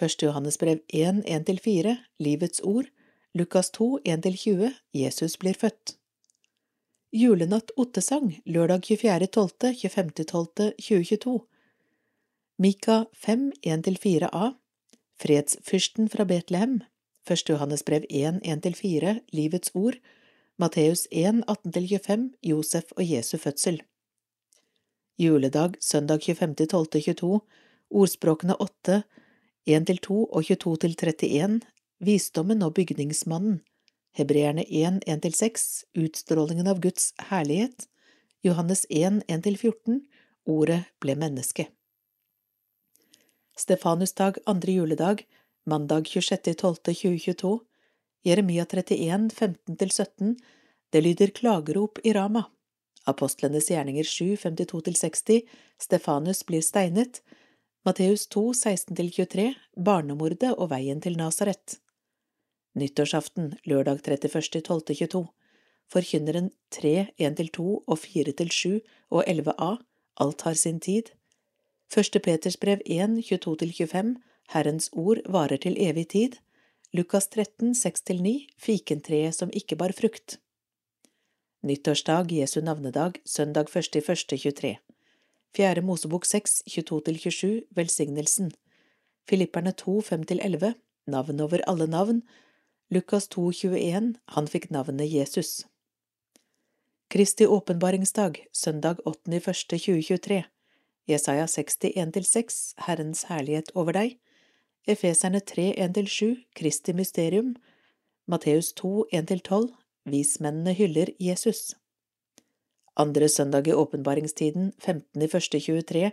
1. 0.00 0.22
Johannesbrev 0.22 0.80
1, 0.88 1.22
1–4, 1.26 1.94
Livets 2.18 2.60
ord, 2.60 2.90
Lukas 3.34 3.70
2, 3.70 4.00
1–20, 4.16 4.72
Jesus 4.92 5.38
blir 5.38 5.54
født. 5.54 5.94
Julenatt 7.12 7.70
ottesang 7.76 8.34
lørdag 8.50 8.82
24.12., 8.90 9.78
25.12.2022 9.86 11.38
Mika 12.58 13.04
5, 13.14 13.52
1–4a 13.62 14.54
Fredsfyrsten 15.22 16.10
fra 16.10 16.24
Betlehem 16.24 16.80
1. 17.30 17.48
Johannesbrev 17.48 18.04
1, 18.08 18.40
1–4 18.42 19.20
Livets 19.30 19.70
ord 19.74 19.96
Matteus 20.56 21.06
1, 21.10 21.44
18–25 21.46 22.28
Josef 22.40 22.92
og 22.96 23.04
Jesu 23.04 23.36
fødsel 23.38 23.82
Juledag 25.18 25.76
søndag 25.80 26.18
25.12.22 26.18 27.40
Ordspråkene 27.90 28.56
8, 28.56 29.02
1–2 29.68 30.10
og 30.10 30.42
22–31 30.42 31.60
Visdommen 32.00 32.62
og 32.62 32.74
bygningsmannen 32.74 33.60
Hebreerne 34.18 34.64
1, 34.66 35.04
1–6, 35.06 35.84
utstrålingen 35.94 36.66
av 36.66 36.80
Guds 36.82 37.12
herlighet, 37.28 37.86
Johannes 38.42 38.86
1, 38.90 39.20
1–14, 39.28 40.00
Ordet 40.48 40.80
ble 40.98 41.14
menneske. 41.20 41.68
Stefanusdag 43.58 44.40
andre 44.50 44.74
juledag, 44.78 45.22
mandag 45.68 46.06
26.12.2022, 46.08 47.58
Jeremia 48.24 48.64
31, 48.64 49.30
15–17, 49.34 50.34
det 50.90 51.00
lyder 51.00 51.26
klagerop 51.26 51.98
i 52.04 52.12
Rama. 52.12 52.44
Apostlenes 53.04 53.70
gjerninger 53.70 54.04
7, 54.04 54.36
52–60, 54.36 55.42
Stefanus 55.80 56.46
blir 56.46 56.64
steinet, 56.64 57.22
Matteus 57.84 58.26
2, 58.26 58.52
16–23, 58.52 59.52
barnemordet 59.76 60.54
og 60.56 60.70
veien 60.72 61.00
til 61.00 61.16
Nasaret. 61.16 61.78
Nyttårsaften, 62.78 63.54
lørdag 63.64 64.02
31.12.22, 64.04 65.22
forkynneren 65.88 66.50
3, 66.74 66.94
1–2 67.16 67.68
og 67.86 68.00
4–7 68.02 68.80
og 69.10 69.22
11a, 69.24 69.70
alt 70.20 70.44
har 70.44 70.58
sin 70.58 70.80
tid. 70.80 71.12
Første 71.88 72.20
Peters 72.20 72.58
brev 72.60 72.82
1, 72.84 73.22
22–25, 73.30 74.16
Herrens 74.48 74.88
ord 74.92 75.18
varer 75.28 75.60
til 75.60 75.76
evig 75.76 76.06
tid. 76.14 76.36
Lukas 76.96 77.28
13, 77.28 77.74
6–9, 77.76 78.46
fikentreet 78.56 79.36
som 79.36 79.50
ikke 79.52 79.76
bar 79.76 79.92
frukt. 79.92 80.38
Nyttårsdag, 81.60 82.32
Jesu 82.32 82.60
navnedag, 82.64 83.18
søndag 83.28 83.68
1.1.23. 83.68 84.76
Fjerde 85.52 85.82
Mosebok 85.84 86.24
6, 86.24 86.62
22–27, 86.68 87.66
velsignelsen. 87.76 88.52
Filipperne 89.28 89.72
2, 89.72 90.00
5–11, 90.00 90.72
navn 91.06 91.40
over 91.40 91.64
alle 91.68 91.86
navn. 91.86 92.22
Lukas 92.90 93.28
2, 93.28 93.52
21, 93.52 94.14
han 94.24 94.48
fikk 94.48 94.70
navnet 94.70 95.12
Jesus. 95.12 95.66
Kristi 97.12 97.46
åpenbaringsdag, 97.46 98.46
søndag 98.52 99.04
8.1.2023. 99.04 100.40
Jesaja 101.08 101.46
60, 101.46 101.92
1–6, 101.96 102.56
Herrens 102.86 103.26
herlighet 103.28 103.70
over 103.74 103.92
deg. 103.92 104.16
Efeserne 104.88 105.40
3, 105.40 105.74
1–7, 105.74 106.36
Kristi 106.56 106.92
mysterium. 106.92 107.56
Matteus 108.26 108.72
2, 108.72 109.06
1–12, 109.12 109.68
Vismennene 110.08 110.72
hyller 110.72 111.10
Jesus. 111.18 111.76
Andre 112.94 113.28
søndag 113.28 113.68
i 113.68 113.74
åpenbaringstiden, 113.74 114.72
15.1.23, 114.80 116.10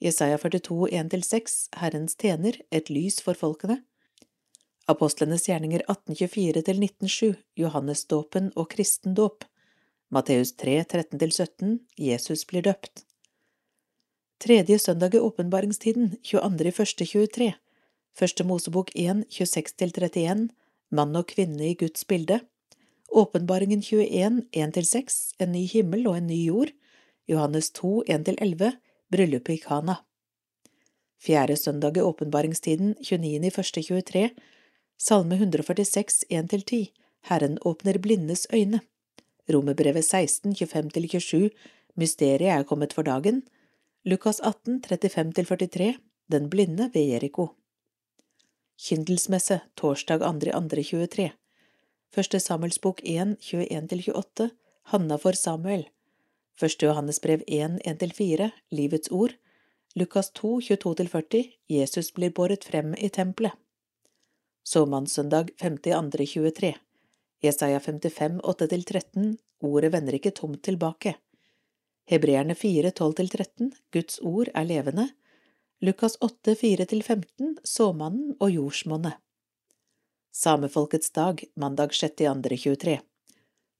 Jesaja 0.00 0.38
42, 0.38 0.88
1–6, 0.88 1.54
Herrens 1.78 2.16
tjener, 2.16 2.58
et 2.70 2.90
lys 2.90 3.20
for 3.22 3.38
folkene. 3.38 3.78
Apostlenes 4.90 5.46
gjerninger 5.46 5.86
1824–1907, 5.86 7.38
Johannesdåpen 7.54 8.50
og 8.56 8.70
kristendåp. 8.74 9.46
Matteus 10.10 10.56
3, 10.58 10.80
13–17, 10.90 11.78
Jesus 12.02 12.44
blir 12.50 12.66
døpt. 12.66 13.04
Tredje 14.42 14.78
søndag 14.78 15.14
i 15.14 15.22
åpenbaringstiden, 15.22 16.16
22.1.23, 16.26 17.52
Første 18.16 18.44
Mosebok 18.44 18.90
1, 18.94 19.24
26–31, 19.30 20.48
Mann 20.90 21.16
og 21.16 21.28
kvinne 21.28 21.70
i 21.70 21.74
Guds 21.78 22.04
bilde. 22.04 22.40
Åpenbaringen 23.08 23.82
21, 23.82 24.42
1–6, 24.52 25.18
En 25.40 25.52
ny 25.52 25.64
himmel 25.66 26.06
og 26.08 26.18
en 26.18 26.26
ny 26.26 26.38
jord, 26.44 26.72
Johannes 27.28 27.70
2, 27.76 28.04
1–11, 28.08 28.72
Bryllupet 29.10 29.54
i 29.54 29.62
Kana. 29.62 30.00
Fjerde 31.20 31.56
søndag 31.56 31.96
i 31.96 32.00
åpenbaringstiden, 32.00 32.94
29.1.23, 33.02 34.28
Salme 34.98 35.34
146, 35.34 36.24
1–10, 36.30 36.86
Herren 37.28 37.58
åpner 37.62 37.98
blindes 37.98 38.46
øyne. 38.52 38.80
Romerbrevet 39.48 40.04
16, 40.04 40.52
25–27, 40.52 41.48
Mysteriet 41.96 42.50
er 42.50 42.62
kommet 42.62 42.92
for 42.92 43.02
dagen. 43.02 43.42
Lukas 44.04 44.40
18, 44.40 44.82
35–43, 44.86 45.94
Den 46.32 46.50
blinde 46.50 46.90
ved 46.94 47.02
Jeriko. 47.02 47.48
Kyndelsmesse, 48.78 49.60
torsdag 49.74 50.22
2.2.23. 50.22 51.30
Første 52.14 52.40
Samuels 52.40 52.78
bok 52.80 53.00
1, 53.02 53.36
21–28, 53.40 54.50
Hanna 54.92 55.18
for 55.18 55.32
Samuel. 55.32 55.88
Første 56.58 56.86
Johannes 56.86 57.18
brev 57.20 57.42
1, 57.46 57.80
1–4, 57.84 58.50
Livets 58.70 59.10
ord. 59.10 59.34
Lukas 59.94 60.30
2, 60.30 60.60
22–40, 60.60 61.50
Jesus 61.66 62.12
blir 62.14 62.30
båret 62.30 62.64
frem 62.64 62.94
i 62.94 63.08
tempelet. 63.08 63.52
Såmannssøndag 64.62 65.50
5.2.23. 65.58 66.74
Jesaja 67.42 67.80
55, 67.80 68.40
8–13, 68.42 69.36
Ordet 69.60 69.92
vender 69.92 70.14
ikke 70.14 70.30
tomt 70.30 70.62
tilbake. 70.62 71.16
Hebreerne 72.06 72.54
4, 72.54 72.92
12–13, 72.94 73.72
Guds 73.92 74.20
ord 74.22 74.54
er 74.54 74.64
levende. 74.64 75.08
Lukas 75.80 76.16
8, 76.20 76.54
4–15, 76.54 77.56
Såmannen 77.62 78.32
og 78.40 78.50
jordsmonnet. 78.50 79.14
Samefolkets 80.34 81.12
dag, 81.14 81.44
mandag 81.54 81.92
6.2.23. 81.94 82.96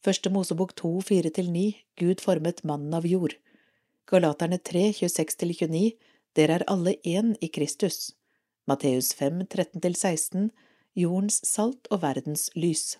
Første 0.06 0.30
Mosebok 0.30 0.76
2, 0.78 0.92
4–9, 1.08 1.64
Gud 1.98 2.22
formet 2.22 2.62
mannen 2.62 2.94
av 2.94 3.06
jord. 3.06 3.34
Galaterne 4.06 4.60
3, 4.62 4.92
26–29, 5.00 5.90
Dere 6.38 6.60
er 6.60 6.66
alle 6.70 6.94
én 7.02 7.32
i 7.42 7.48
Kristus. 7.50 8.12
Matteus 8.70 9.10
5, 9.18 9.42
13–16, 9.50 10.52
Jordens 10.94 11.40
salt 11.50 11.90
og 11.90 12.04
verdens 12.06 12.46
lys. 12.54 12.94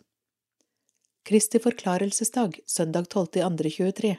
Kristi 1.23 1.63
forklarelsesdag, 1.63 2.59
søndag 2.67 3.07
12.2.23, 3.15 4.17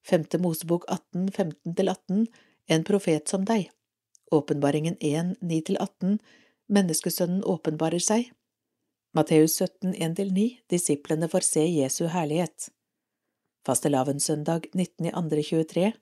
Femte 0.00 0.40
Mosebok 0.40 0.88
18, 0.88 1.28
15–18, 1.36 2.26
En 2.72 2.88
profet 2.88 3.28
som 3.28 3.44
deg. 3.44 3.68
Åpenbaringen 4.32 4.96
1, 5.00 5.36
9–18, 5.40 6.18
Menneskesønnen 6.72 7.42
åpenbarer 7.44 8.00
seg. 8.00 8.30
Matteus 9.12 9.58
17, 9.60 9.92
1–9, 9.92 10.46
Disiplene 10.72 11.28
får 11.28 11.44
se 11.44 11.64
Jesu 11.68 12.06
herlighet. 12.08 12.70
Fastelavnssøndag 13.66 14.70
19.2.23, 14.72 15.92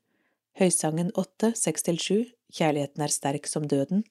Høysangen 0.60 1.10
8, 1.18 1.50
6–7, 1.58 2.30
Kjærligheten 2.54 3.02
er 3.02 3.12
sterk 3.14 3.50
som 3.50 3.66
døden. 3.70 4.04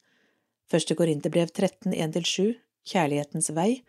Første 0.70 0.96
Korinterbrev 0.96 1.48
13, 1.48 1.94
1–7, 1.96 2.58
Kjærlighetens 2.92 3.50
vei. 3.56 3.82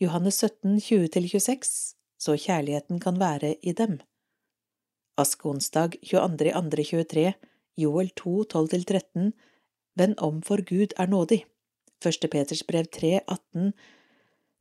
Johannes 0.00 0.40
17, 0.40 0.80
20–26, 0.80 1.94
Så 2.18 2.34
kjærligheten 2.34 2.98
kan 3.00 3.20
være 3.20 3.54
i 3.62 3.72
dem. 3.72 4.00
Askeonsdag 5.18 6.00
22.2.23, 6.02 7.32
Joel 7.78 8.10
2, 8.16 8.34
12–13, 8.54 9.30
Vend 9.98 10.18
om 10.22 10.42
for 10.42 10.62
Gud 10.62 10.94
er 10.96 11.10
nådig. 11.10 11.44
1. 12.06 12.30
Peters 12.30 12.62
brev 12.66 12.86
3, 12.94 13.20
18 13.26 13.72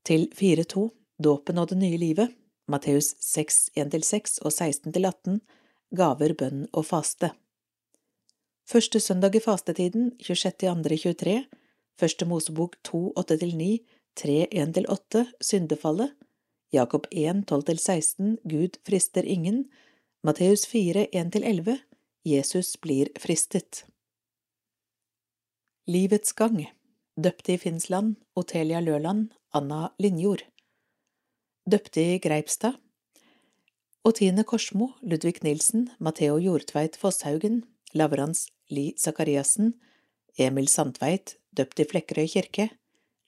til 0.07 0.29
4.2, 0.33 0.89
Dåpen 1.23 1.57
og 1.61 1.69
det 1.69 1.77
nye 1.77 1.97
livet. 1.97 2.33
Matteus 2.67 3.13
6, 3.23 3.69
1–6 3.77 4.39
og 4.43 4.51
16–18, 4.51 5.39
Gaver, 5.95 6.33
bønn 6.33 6.65
og 6.73 6.85
faste. 6.89 7.31
Første 8.67 8.99
søndag 8.99 9.35
i 9.35 9.39
fastetiden, 9.39 10.11
26.2.23, 10.19 11.37
Første 11.97 12.25
Mosebok 12.25 12.75
2, 12.83 13.13
8–9, 13.17 13.69
3, 14.19 14.47
1–8, 14.51 15.23
Syndefallet, 15.41 16.11
Jakob 16.73 17.07
1, 17.11 17.45
12–16, 17.51 18.35
Gud 18.43 18.81
frister 18.85 19.23
ingen, 19.23 19.65
Matteus 20.23 20.65
4, 20.67 21.07
1–11, 21.15 21.77
Jesus 22.25 22.75
blir 22.81 23.13
fristet. 23.19 23.85
Livets 25.87 26.33
gang 26.35 26.65
Døpte 27.15 27.53
i 27.53 27.57
Finnsland, 27.57 28.17
Otelia 28.35 28.81
Løland, 28.83 29.29
Anna 29.55 29.93
Linjord. 30.03 30.41
Døpte 31.63 32.01
i 32.03 32.17
Greipstad 32.19 32.75
Otine 34.03 34.43
Korsmo, 34.43 34.89
Ludvig 35.01 35.39
Nilsen, 35.45 35.85
Matheo 35.97 36.41
Jordtveit 36.43 36.97
Fosshaugen, 36.99 37.61
Lavrans 37.93 38.49
Li 38.67 38.89
Sakariassen, 38.99 39.77
Emil 40.37 40.67
Sandtveit, 40.67 41.37
døpt 41.55 41.79
i 41.79 41.85
Flekkerøy 41.87 42.27
kirke, 42.33 42.65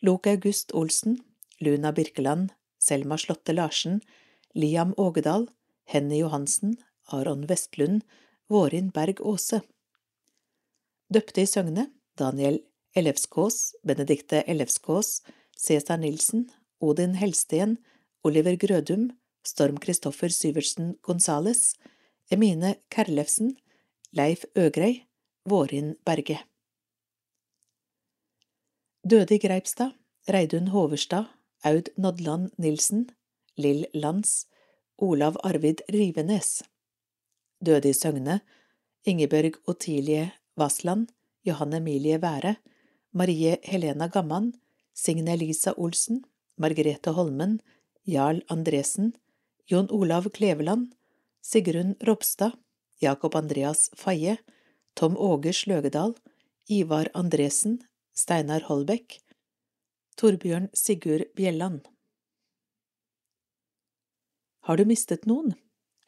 Lok 0.03 0.27
August 0.27 0.73
Olsen, 0.75 1.15
Luna 1.61 1.93
Birkeland, 1.95 2.49
Selma 2.77 3.15
Slåtte 3.15 3.55
Larsen, 3.55 4.01
Liam 4.53 4.91
Ågedal, 4.97 5.47
Henny 5.85 6.19
Johansen, 6.19 6.75
Aron 7.07 7.47
Vestlund, 7.47 8.03
Vårin 8.49 8.91
Berg 8.91 9.23
Aase. 9.23 9.61
Døpte 11.07 11.47
i 11.47 11.47
Søgne, 11.47 11.87
Daniel 12.19 12.59
Ellefskås, 12.95 13.75
Benedikte 13.83 14.41
Ellefskås, 14.41 15.21
Cæsar 15.57 15.97
Nilsen, 15.97 16.49
Odin 16.79 17.13
Helsten, 17.13 17.77
Oliver 18.23 18.55
Grødum, 18.55 19.11
Storm 19.43 19.77
Kristoffer 19.77 20.29
Syversen 20.29 20.95
Gonzales, 21.01 21.75
Emine 22.31 22.75
Kerlefsen, 22.89 23.57
Leif 24.11 24.43
Øgrei, 24.55 25.05
Vårin 25.45 25.95
Berge. 26.05 26.39
Døde 29.09 29.35
i 29.35 29.39
Greipstad, 29.39 29.91
Reidun 30.29 30.67
Hoverstad, 30.67 31.25
Aud 31.63 31.89
Nodland 31.97 32.49
Nilsen, 32.57 33.09
Lill 33.57 33.85
Lands, 33.93 34.47
Olav 34.97 35.35
Arvid 35.43 35.81
Rivenes. 35.93 36.63
Døde 37.65 37.89
i 37.89 37.93
Søgne, 37.93 38.39
Ingebjørg 39.05 39.55
Otilie 39.67 40.31
Vassland, 40.57 41.07
Johanne 41.45 41.77
Emilie 41.77 42.19
Være, 42.21 42.55
Marie 43.11 43.57
Helena 43.63 44.07
Gamman, 44.07 44.53
Signe 44.93 45.33
Elisa 45.33 45.73
Olsen, 45.77 46.23
Margrethe 46.57 47.11
Holmen, 47.15 47.59
Jarl 48.05 48.41
Andresen, 48.49 49.13
Jon 49.65 49.87
Olav 49.89 50.29
Kleveland, 50.29 50.93
Sigrun 51.41 51.95
Ropstad, 52.05 52.51
Jakob 52.99 53.35
Andreas 53.35 53.89
Faye, 53.95 54.37
Tom 54.93 55.17
Åge 55.17 55.53
Sløgedal, 55.53 56.15
Ivar 56.67 57.07
Andresen, 57.13 57.79
Steinar 58.13 58.61
Holbæk, 58.67 59.21
Torbjørn 60.17 60.67
Sigurd 60.73 61.31
Bjelland. 61.35 61.85
Har 64.67 64.77
du 64.77 64.83
mistet 64.85 65.23
noen? 65.25 65.53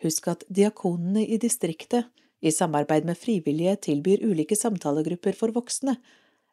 Husk 0.03 0.27
at 0.27 0.43
diakonene 0.49 1.23
i 1.23 1.37
distriktet, 1.39 2.09
i 2.41 2.51
samarbeid 2.51 3.05
med 3.05 3.17
frivillige, 3.17 3.75
tilbyr 3.87 4.23
ulike 4.25 4.57
samtalegrupper 4.57 5.37
for 5.37 5.53
voksne, 5.55 5.95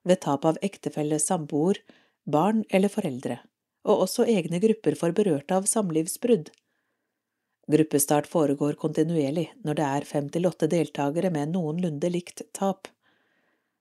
ved 0.05 0.20
tap 0.24 0.45
av 0.49 0.59
ektefelle, 0.62 1.18
samboer, 1.20 1.80
barn 2.28 2.64
eller 2.68 2.93
foreldre, 2.93 3.41
og 3.89 4.05
også 4.05 4.28
egne 4.28 4.61
grupper 4.62 4.97
for 5.01 5.16
berørte 5.16 5.57
av 5.57 5.68
samlivsbrudd. 5.68 6.51
Gruppestart 7.68 8.28
foregår 8.28 8.78
kontinuerlig 8.80 9.51
når 9.64 9.76
det 9.80 9.89
er 9.89 10.09
fem 10.09 10.28
til 10.32 10.49
åtte 10.49 10.68
deltakere 10.72 11.32
med 11.32 11.53
noenlunde 11.53 12.09
likt 12.12 12.47
tap. 12.57 12.89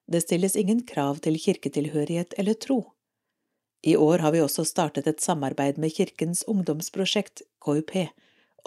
Det 0.08 0.24
stilles 0.24 0.56
ingen 0.60 0.84
krav 0.88 1.22
til 1.24 1.40
kirketilhørighet 1.40 2.36
eller 2.40 2.56
tro. 2.60 2.82
I 3.88 3.96
år 3.96 4.24
har 4.24 4.34
vi 4.36 4.42
også 4.44 4.66
startet 4.68 5.08
et 5.08 5.24
samarbeid 5.24 5.78
med 5.80 5.94
Kirkens 5.96 6.44
ungdomsprosjekt, 6.48 7.44
KUP, 7.64 7.94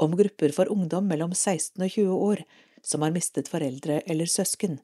om 0.01 0.17
grupper 0.17 0.55
for 0.57 0.71
ungdom 0.73 1.09
mellom 1.11 1.35
16 1.35 1.83
og 1.83 1.91
20 1.91 2.21
år 2.31 2.45
som 2.83 3.03
har 3.03 3.15
mistet 3.15 3.49
foreldre 3.49 4.01
eller 4.07 4.27
søsken. 4.31 4.81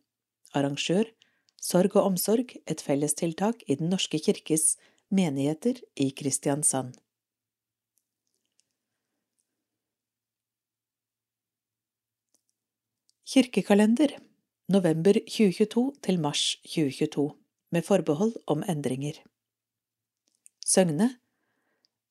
Arrangør 0.55 1.09
Sorg 1.67 1.97
og 1.97 2.13
omsorg, 2.13 2.53
et 2.69 2.83
fellestiltak 2.85 3.65
i 3.67 3.75
Den 3.75 3.89
norske 3.91 4.21
kirkes 4.23 4.77
menigheter 5.11 5.81
i 5.97 6.11
Kristiansand. 6.15 6.95
Kirkekalender 13.27 14.15
november 14.69 15.19
2022 15.27 15.95
til 16.07 16.21
mars 16.23 16.45
2022 16.69 17.27
med 17.75 17.83
forbehold 17.83 18.37
om 18.47 18.63
endringer. 18.69 19.19
Søgne 20.67 21.17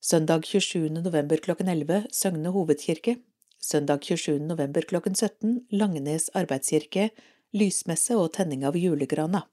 Søndag 0.00 0.44
27. 0.44 0.90
november 0.90 1.40
klokken 1.40 1.68
11 1.68 2.06
Søgne 2.12 2.52
hovedkirke 2.52 3.16
Søndag 3.60 4.04
27. 4.04 4.38
november 4.46 4.82
klokken 4.82 5.14
17 5.14 5.66
Langenes 5.70 6.28
arbeidskirke 6.34 7.10
lysmesse 7.56 8.16
og 8.16 8.32
tenning 8.36 8.66
av 8.68 8.76
julegrana. 8.76 9.46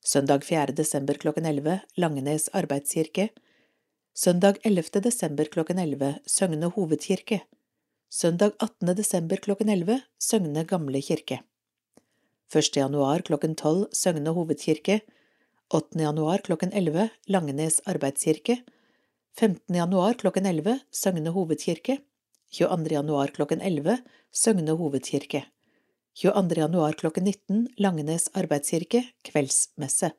Søndag 0.00 0.44
4. 0.48 0.72
desember 0.72 1.18
klokken 1.20 1.46
11 1.46 1.80
Langenes 2.00 2.48
arbeidskirke. 2.56 3.28
Søndag 4.16 4.58
11. 4.64 5.02
desember 5.04 5.44
klokken 5.44 5.78
11 5.78 6.14
Søgne 6.26 6.72
hovedkirke. 6.74 7.42
Søndag 8.10 8.56
18. 8.58 8.96
desember 8.96 9.36
klokken 9.36 9.68
11 9.68 10.00
Søgne 10.18 10.64
gamle 10.64 11.02
kirke. 11.04 11.42
1. 12.50 12.76
januar 12.76 13.22
klokken 13.22 13.54
12 13.54 13.88
Søgne 13.92 14.34
hovedkirke. 14.34 15.00
8. 15.70 16.00
januar 16.00 16.42
klokken 16.42 16.72
11 16.72 17.10
Langenes 17.28 17.80
arbeidskirke. 17.86 18.62
15. 19.38 19.76
januar 19.76 20.16
klokken 20.18 20.46
11 20.46 20.80
Søgne 20.90 21.30
hovedkirke. 21.30 22.00
22. 22.50 22.94
januar 22.94 23.28
klokken 23.28 23.60
11 23.60 23.98
Søgne 24.32 24.72
hovedkirke. 24.74 25.44
22. 26.18 26.56
januar 26.58 26.92
klokken 26.92 27.24
19 27.24 27.68
Langenes 27.78 28.26
arbeidskirke, 28.34 29.04
kveldsmesse. 29.22 30.10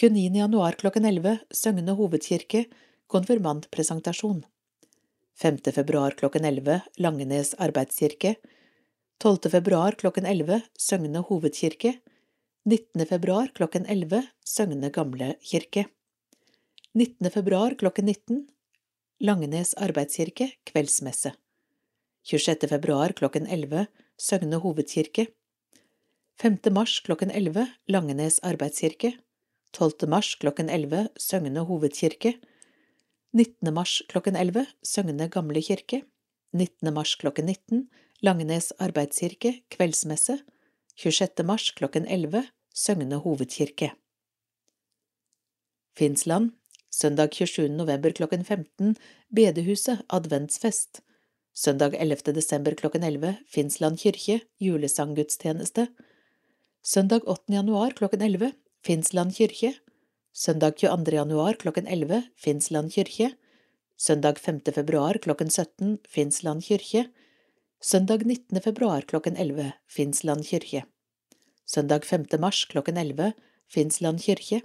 29. 0.00 0.38
januar 0.38 0.78
klokken 0.80 1.04
11 1.04 1.38
Søgne 1.52 1.92
hovedkirke, 1.98 2.64
konfirmantpresentasjon. 3.06 4.44
5. 5.36 5.58
februar 5.76 6.16
klokken 6.16 6.44
11 6.44 6.80
Langenes 6.96 7.52
arbeidskirke. 7.58 8.36
12. 9.20 9.50
februar 9.58 9.92
klokken 10.00 10.24
11 10.24 10.62
Søgne 10.78 11.20
hovedkirke. 11.28 11.98
19. 12.64 13.06
februar 13.06 13.52
klokken 13.52 13.84
11 13.84 14.24
Søgne 14.44 14.88
gamle 14.88 15.34
kirke. 15.52 15.84
19. 16.94 17.30
februar 17.30 17.76
klokken 17.76 18.06
19 18.06 18.46
Langenes 19.20 19.74
arbeidskirke, 19.78 20.48
kveldsmesse. 20.66 21.30
26. 22.24 22.66
februar 22.68 23.12
klokken 23.12 23.46
11 23.46 23.86
Søgne 24.18 24.58
hovedkirke 24.58 25.26
5. 26.42 26.58
mars 26.72 27.00
klokken 27.00 27.30
11 27.30 27.66
Langenes 27.88 28.40
arbeidskirke 28.42 29.12
12. 29.72 30.08
mars 30.08 30.34
klokken 30.34 30.68
11 30.68 31.08
Søgne 31.16 31.60
hovedkirke 31.60 32.40
19. 33.32 33.74
mars 33.74 34.02
klokken 34.08 34.34
11 34.36 34.66
Søgne 34.82 35.28
gamle 35.28 35.62
kirke 35.62 36.02
19. 36.52 36.94
mars 36.94 37.14
klokken 37.14 37.46
19 37.46 37.88
Langenes 38.20 38.72
arbeidskirke 38.78 39.60
kveldsmesse 39.70 40.40
26. 40.96 41.46
mars 41.46 41.70
klokken 41.70 42.06
11 42.06 42.48
Søgne 42.74 43.22
hovedkirke 43.22 43.92
Finnsland 45.96 46.50
Søndag 46.94 47.32
27. 47.34 47.68
november 47.74 48.12
klokken 48.14 48.44
15 48.44 48.92
Bedehuset 49.34 50.04
adventsfest 50.14 51.00
Søndag 51.54 51.96
11. 51.98 52.34
desember 52.36 52.74
klokken 52.78 53.02
11 53.02 53.32
Finnsland 53.50 53.98
kirke 53.98 54.36
julesanggudstjeneste. 54.62 55.88
Søndag 56.82 57.26
8. 57.26 57.54
januar 57.56 57.96
klokken 57.98 58.22
11 58.22 58.52
Finnsland 58.86 59.34
kirke. 59.34 59.72
Søndag 60.32 60.76
22. 60.76 61.16
januar 61.16 61.58
klokken 61.58 61.86
11 61.86 62.22
Finnsland 62.36 62.92
kirke. 62.94 63.32
Søndag 63.98 64.38
5. 64.38 64.60
februar 64.74 65.18
klokken 65.18 65.50
17 65.50 65.98
Finnsland 66.08 66.62
kirke. 66.62 67.08
Søndag 67.82 68.22
19. 68.24 68.60
februar 68.60 69.02
klokken 69.02 69.36
11 69.36 69.72
Finnsland 69.88 70.46
kirke. 70.46 70.84
Søndag 71.66 72.06
5. 72.06 72.38
mars 72.38 72.64
klokken 72.64 72.96
11 72.96 73.32
Finnsland 73.66 74.22
kirke. 74.22 74.62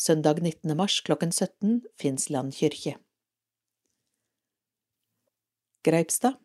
Søndag 0.00 0.38
19. 0.40 0.76
mars 0.76 0.94
klokken 1.04 1.28
17 1.32 1.82
Finnsland 2.00 2.54
kirke. 2.56 2.94
Greipstad 5.84 6.38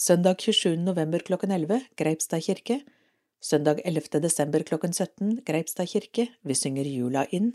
Søndag 0.00 0.40
27. 0.40 0.78
november 0.80 1.18
klokken 1.18 1.50
11 1.52 1.80
Greipstad 2.00 2.40
kirke 2.46 2.78
Søndag 3.40 3.82
11. 3.84 4.20
desember 4.24 4.64
klokken 4.64 4.96
17 4.96 5.42
Greipstad 5.44 5.90
kirke 5.92 6.26
Vi 6.40 6.56
synger 6.56 6.88
jula 6.88 7.26
inn 7.28 7.52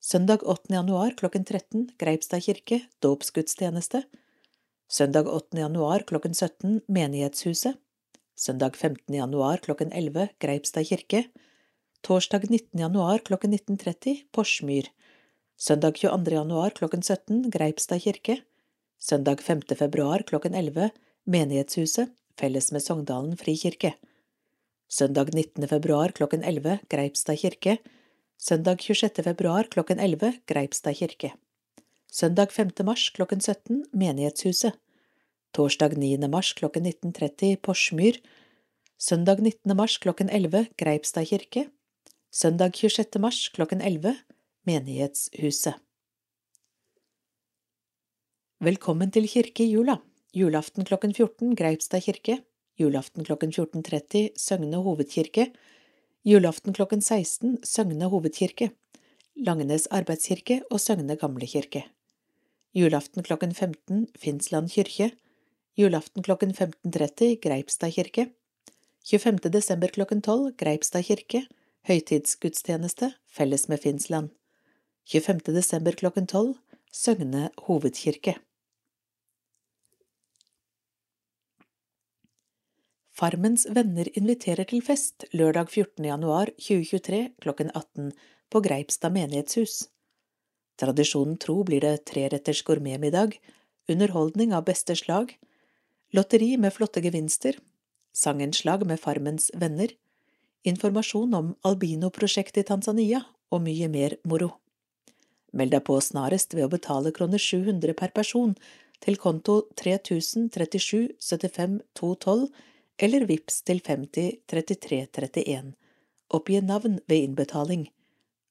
Søndag 0.00 0.44
8. 0.44 0.74
januar 0.74 1.16
klokken 1.16 1.48
13 1.48 1.88
Greipstad 1.96 2.44
kirke 2.44 2.82
Dåpsgudstjeneste 3.00 4.02
Søndag 4.88 5.32
8. 5.32 5.62
januar 5.64 6.04
klokken 6.04 6.34
17 6.34 6.82
Menighetshuset 6.88 7.80
Søndag 8.36 8.76
15. 8.76 9.16
januar 9.16 9.64
klokken 9.64 9.96
11 9.96 10.28
Greipstad 10.38 10.84
kirke 10.92 11.24
Torsdag 12.04 12.50
19. 12.50 12.80
januar 12.80 13.18
klokken 13.18 13.52
19.30 13.52 14.16
Porsmyr 14.32 14.84
Søndag 15.56 15.92
22. 15.96 16.34
januar 16.34 16.70
klokken 16.70 17.02
17 17.02 17.50
Greipstad 17.50 18.00
kirke 18.04 18.34
Søndag 19.00 19.40
5. 19.40 19.62
februar 19.78 20.22
klokken 20.22 20.54
11 20.54 20.90
Menighetshuset, 21.24 22.10
felles 22.36 22.72
med 22.72 22.82
Sogndalen 22.82 23.36
frikirke. 23.40 23.94
Søndag 24.88 25.32
19. 25.32 25.68
februar 25.68 26.12
klokken 26.12 26.44
11 26.44 26.78
Greipstad 26.92 27.40
kirke. 27.40 27.78
Søndag 28.36 28.84
26. 28.84 29.24
februar 29.24 29.64
klokken 29.64 29.98
11 29.98 30.32
Greipstad 30.46 30.94
kirke. 30.94 31.30
Søndag 32.12 32.52
5. 32.52 32.70
mars 32.84 33.10
klokken 33.16 33.40
17 33.40 33.86
Menighetshuset. 33.92 34.76
Torsdag 35.56 35.96
9. 35.96 36.28
mars 36.28 36.52
klokken 36.52 36.84
19.30 36.84 37.56
Porsmyr. 37.56 38.20
Søndag 38.98 39.40
19. 39.40 39.76
mars 39.76 39.98
klokken 39.98 40.28
11 40.28 40.66
Greipstad 40.76 41.24
kirke. 41.32 41.64
Søndag 42.34 42.74
26. 42.74 43.20
mars 43.22 43.36
klokken 43.54 43.78
11 43.78 44.10
Menighetshuset. 44.66 45.76
Velkommen 48.58 49.12
til 49.14 49.28
kirke 49.30 49.62
i 49.62 49.68
jula. 49.70 50.00
Julaften 50.34 50.82
klokken 50.88 51.14
14 51.14 51.54
Greipstad 51.54 52.02
kirke. 52.02 52.40
Julaften 52.74 53.22
klokken 53.22 53.54
14.30 53.54 54.34
Søgne 54.34 54.82
hovedkirke. 54.82 55.46
Julaften 56.26 56.74
klokken 56.74 57.06
16 57.06 57.60
Søgne 57.62 58.10
hovedkirke. 58.10 58.72
Langenes 59.36 59.86
arbeidskirke 59.86 60.64
og 60.72 60.82
Søgne 60.82 61.14
gamle 61.16 61.46
kirke. 61.46 61.86
Julaften 62.74 63.22
klokken 63.22 63.54
15 63.54 64.08
Finnsland 64.18 64.74
kirke. 64.74 65.12
Julaften 65.78 66.26
klokken 66.26 66.50
15.30 66.50 67.36
Greipstad 67.46 67.94
kirke. 67.94 68.32
25. 69.06 69.38
desember 69.52 69.86
klokken 69.86 70.22
12 70.22 70.56
Greipstad 70.58 71.06
kirke. 71.06 71.46
Høytidsgudstjeneste 71.84 73.10
felles 73.28 73.66
med 73.68 73.82
Finnsland. 73.82 74.30
25. 75.04 75.40
desember 75.52 75.92
klokken 75.92 76.24
12 76.24 76.54
Søgne 76.88 77.50
hovedkirke. 77.66 78.38
Farmens 83.12 83.66
venner 83.68 84.08
inviterer 84.16 84.64
til 84.70 84.80
fest 84.86 85.26
lørdag 85.36 85.68
14. 85.68 86.06
januar 86.08 86.54
2023 86.56 87.20
klokken 87.44 87.68
18 87.74 88.14
på 88.48 88.62
Greipstad 88.64 89.12
menighetshus. 89.12 89.90
Tradisjonen 90.80 91.36
tro 91.36 91.58
blir 91.68 91.84
det 91.84 92.06
treretters 92.08 92.62
gourmetmiddag, 92.64 93.36
underholdning 93.92 94.56
av 94.56 94.64
beste 94.70 94.96
slag, 94.96 95.36
lotteri 96.16 96.54
med 96.56 96.72
flotte 96.72 97.04
gevinster, 97.04 97.60
sangenslag 98.16 98.86
med 98.88 99.04
Farmens 99.04 99.50
venner, 99.52 99.92
informasjon 100.64 101.34
om 101.34 101.54
albinoprosjektet 101.68 102.64
i 102.64 102.68
Tanzania 102.68 103.22
og 103.52 103.64
mye 103.66 103.88
mer 103.92 104.16
moro. 104.24 104.50
Meld 105.54 105.74
deg 105.74 105.84
på 105.86 106.00
snarest 106.02 106.56
ved 106.56 106.66
å 106.66 106.72
betale 106.72 107.12
kroner 107.14 107.38
700 107.38 107.94
per 107.98 108.14
person 108.16 108.56
til 109.04 109.18
konto 109.20 109.60
3037 109.78 111.14
75 111.20 111.80
212 111.94 112.48
eller 113.04 113.26
VIPS 113.28 113.62
til 113.68 113.82
50 113.84 114.40
33 114.50 115.00
31. 115.12 115.74
Oppgi 116.34 116.60
navn 116.62 116.98
ved 117.10 117.28
innbetaling. 117.28 117.88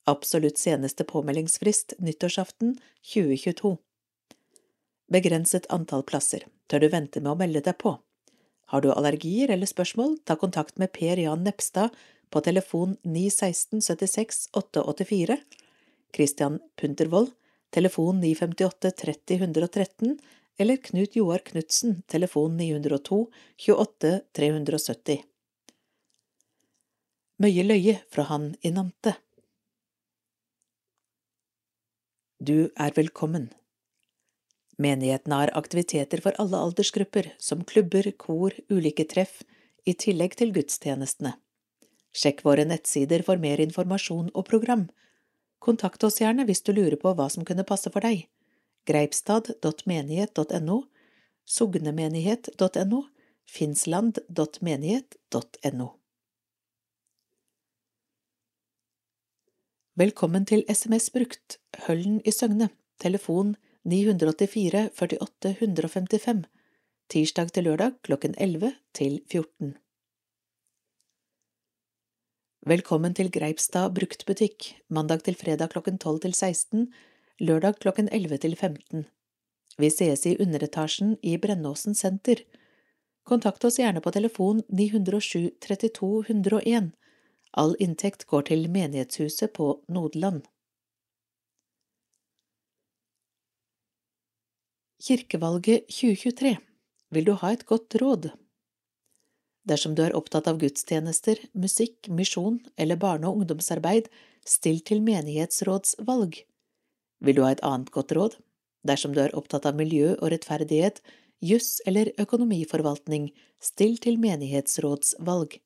Absolutt 0.07 0.59
seneste 0.59 1.03
påmeldingsfrist 1.07 1.95
nyttårsaften 1.99 2.77
2022. 3.13 3.77
Begrenset 5.11 5.67
antall 5.71 6.03
plasser. 6.03 6.45
Tør 6.67 6.83
du 6.83 6.89
vente 6.91 7.21
med 7.21 7.33
å 7.33 7.39
melde 7.39 7.63
deg 7.63 7.77
på? 7.79 7.97
Har 8.73 8.81
du 8.81 8.89
allergier 8.89 9.51
eller 9.53 9.69
spørsmål, 9.69 10.15
ta 10.25 10.33
kontakt 10.33 10.79
med 10.81 10.89
Per 10.97 11.19
Jan 11.21 11.43
Nepstad 11.45 11.93
på 12.33 12.41
telefon 12.41 12.95
916 13.03 13.83
76 13.85 14.39
884, 14.57 15.37
Christian 16.15 16.57
Puntervold, 16.81 17.29
telefon 17.69 18.17
958 18.23 18.91
30 19.03 19.37
113, 19.43 20.17
eller 20.57 20.81
Knut 20.89 21.15
Joar 21.15 21.45
Knutsen, 21.45 22.01
telefon 22.09 22.57
902 22.57 23.21
28 23.67 24.13
370. 24.41 25.21
Møye 27.45 27.69
løye 27.69 27.99
fra 28.09 28.25
han 28.33 28.55
i 28.65 28.73
Nante. 28.73 29.19
Du 32.41 32.71
er 32.73 32.97
velkommen. 32.97 33.51
Menigheten 34.77 35.31
har 35.31 35.49
aktiviteter 35.53 36.21
for 36.23 36.33
alle 36.41 36.57
aldersgrupper, 36.57 37.33
som 37.37 37.63
klubber, 37.63 38.11
kor, 38.17 38.53
ulike 38.69 39.05
treff, 39.05 39.43
i 39.85 39.93
tillegg 39.93 40.35
til 40.39 40.53
gudstjenestene. 40.55 41.33
Sjekk 42.13 42.43
våre 42.45 42.65
nettsider 42.65 43.23
for 43.25 43.37
mer 43.41 43.59
informasjon 43.61 44.29
og 44.33 44.45
program. 44.49 44.89
Kontakt 45.63 46.03
oss 46.03 46.21
gjerne 46.21 46.45
hvis 46.47 46.63
du 46.65 46.73
lurer 46.73 46.97
på 47.01 47.13
hva 47.17 47.29
som 47.29 47.45
kunne 47.47 47.67
passe 47.67 47.89
for 47.93 48.01
deg 48.05 48.27
greipstad.menighet.no, 48.83 50.77
sognemenighet.no, 51.47 52.99
finsland.menighet.no. 53.47 55.87
Velkommen 59.95 60.45
til 60.49 60.65
SMS 60.67 61.09
brukt, 61.13 61.59
Høllen 61.85 62.21
i 62.25 62.31
Søgne, 62.33 62.69
telefon 62.99 63.55
984 63.85 64.89
48 64.95 65.49
155, 65.59 66.45
tirsdag 67.11 67.49
til 67.51 67.65
lørdag 67.67 67.97
klokken 68.07 68.31
11 68.39 68.69
til 68.95 69.17
14. 69.27 69.73
Velkommen 72.63 73.11
til 73.11 73.27
Greipstad 73.27 73.91
bruktbutikk, 73.97 74.69
mandag 74.87 75.25
til 75.25 75.35
fredag 75.35 75.73
klokken 75.75 75.99
12 75.99 76.21
til 76.23 76.33
16, 76.33 76.85
lørdag 77.43 77.81
klokken 77.83 78.07
11 78.07 78.39
til 78.45 78.55
15. 78.55 79.03
Vi 79.75 79.91
sees 79.91 80.23
i 80.31 80.37
underetasjen 80.39 81.17
i 81.19 81.35
Brennåsen 81.35 81.91
senter. 81.93 82.39
Kontakt 83.27 83.67
oss 83.67 83.81
gjerne 83.83 83.99
på 83.99 84.15
telefon 84.15 84.63
907 84.69 85.59
32 85.59 86.23
101. 86.29 86.93
All 87.51 87.75
inntekt 87.83 88.27
går 88.31 88.47
til 88.47 88.69
menighetshuset 88.71 89.51
på 89.51 89.73
Nodeland. 89.89 90.47
Kirkevalget 95.03 95.89
2023 95.91 96.57
Vil 97.11 97.25
du 97.27 97.33
ha 97.41 97.49
et 97.51 97.65
godt 97.67 97.97
råd? 97.99 98.29
Dersom 99.67 99.97
du 99.97 100.01
er 100.05 100.15
opptatt 100.15 100.47
av 100.47 100.61
gudstjenester, 100.61 101.41
musikk, 101.51 102.07
misjon 102.07 102.61
eller 102.79 102.95
barne- 103.01 103.27
og 103.27 103.41
ungdomsarbeid, 103.41 104.07
still 104.47 104.79
til 104.79 105.03
menighetsrådsvalg. 105.03 106.39
Vil 107.19 107.35
du 107.35 107.43
ha 107.43 107.51
et 107.51 107.65
annet 107.67 107.91
godt 107.91 108.15
råd? 108.15 108.39
Dersom 108.87 109.11
du 109.11 109.19
er 109.25 109.35
opptatt 109.35 109.67
av 109.67 109.75
miljø 109.75 110.13
og 110.13 110.31
rettferdighet, 110.37 111.03
juss 111.43 111.81
eller 111.83 112.15
økonomiforvaltning, 112.15 113.33
still 113.59 113.99
til 113.99 114.15
menighetsrådsvalg. 114.23 115.59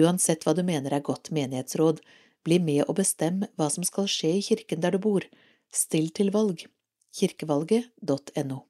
Uansett 0.00 0.48
hva 0.48 0.56
du 0.56 0.64
mener 0.64 0.96
er 0.96 1.04
godt 1.12 1.28
menighetsråd, 1.28 2.00
bli 2.48 2.62
med 2.72 2.86
og 2.88 3.02
bestem 3.04 3.44
hva 3.60 3.68
som 3.68 3.84
skal 3.84 4.08
skje 4.08 4.38
i 4.40 4.44
kirken 4.48 4.80
der 4.80 4.96
du 4.96 5.04
bor. 5.10 5.28
Still 5.68 6.08
til 6.08 6.32
valg. 6.32 6.70
kirkevalget.no. 7.16 8.64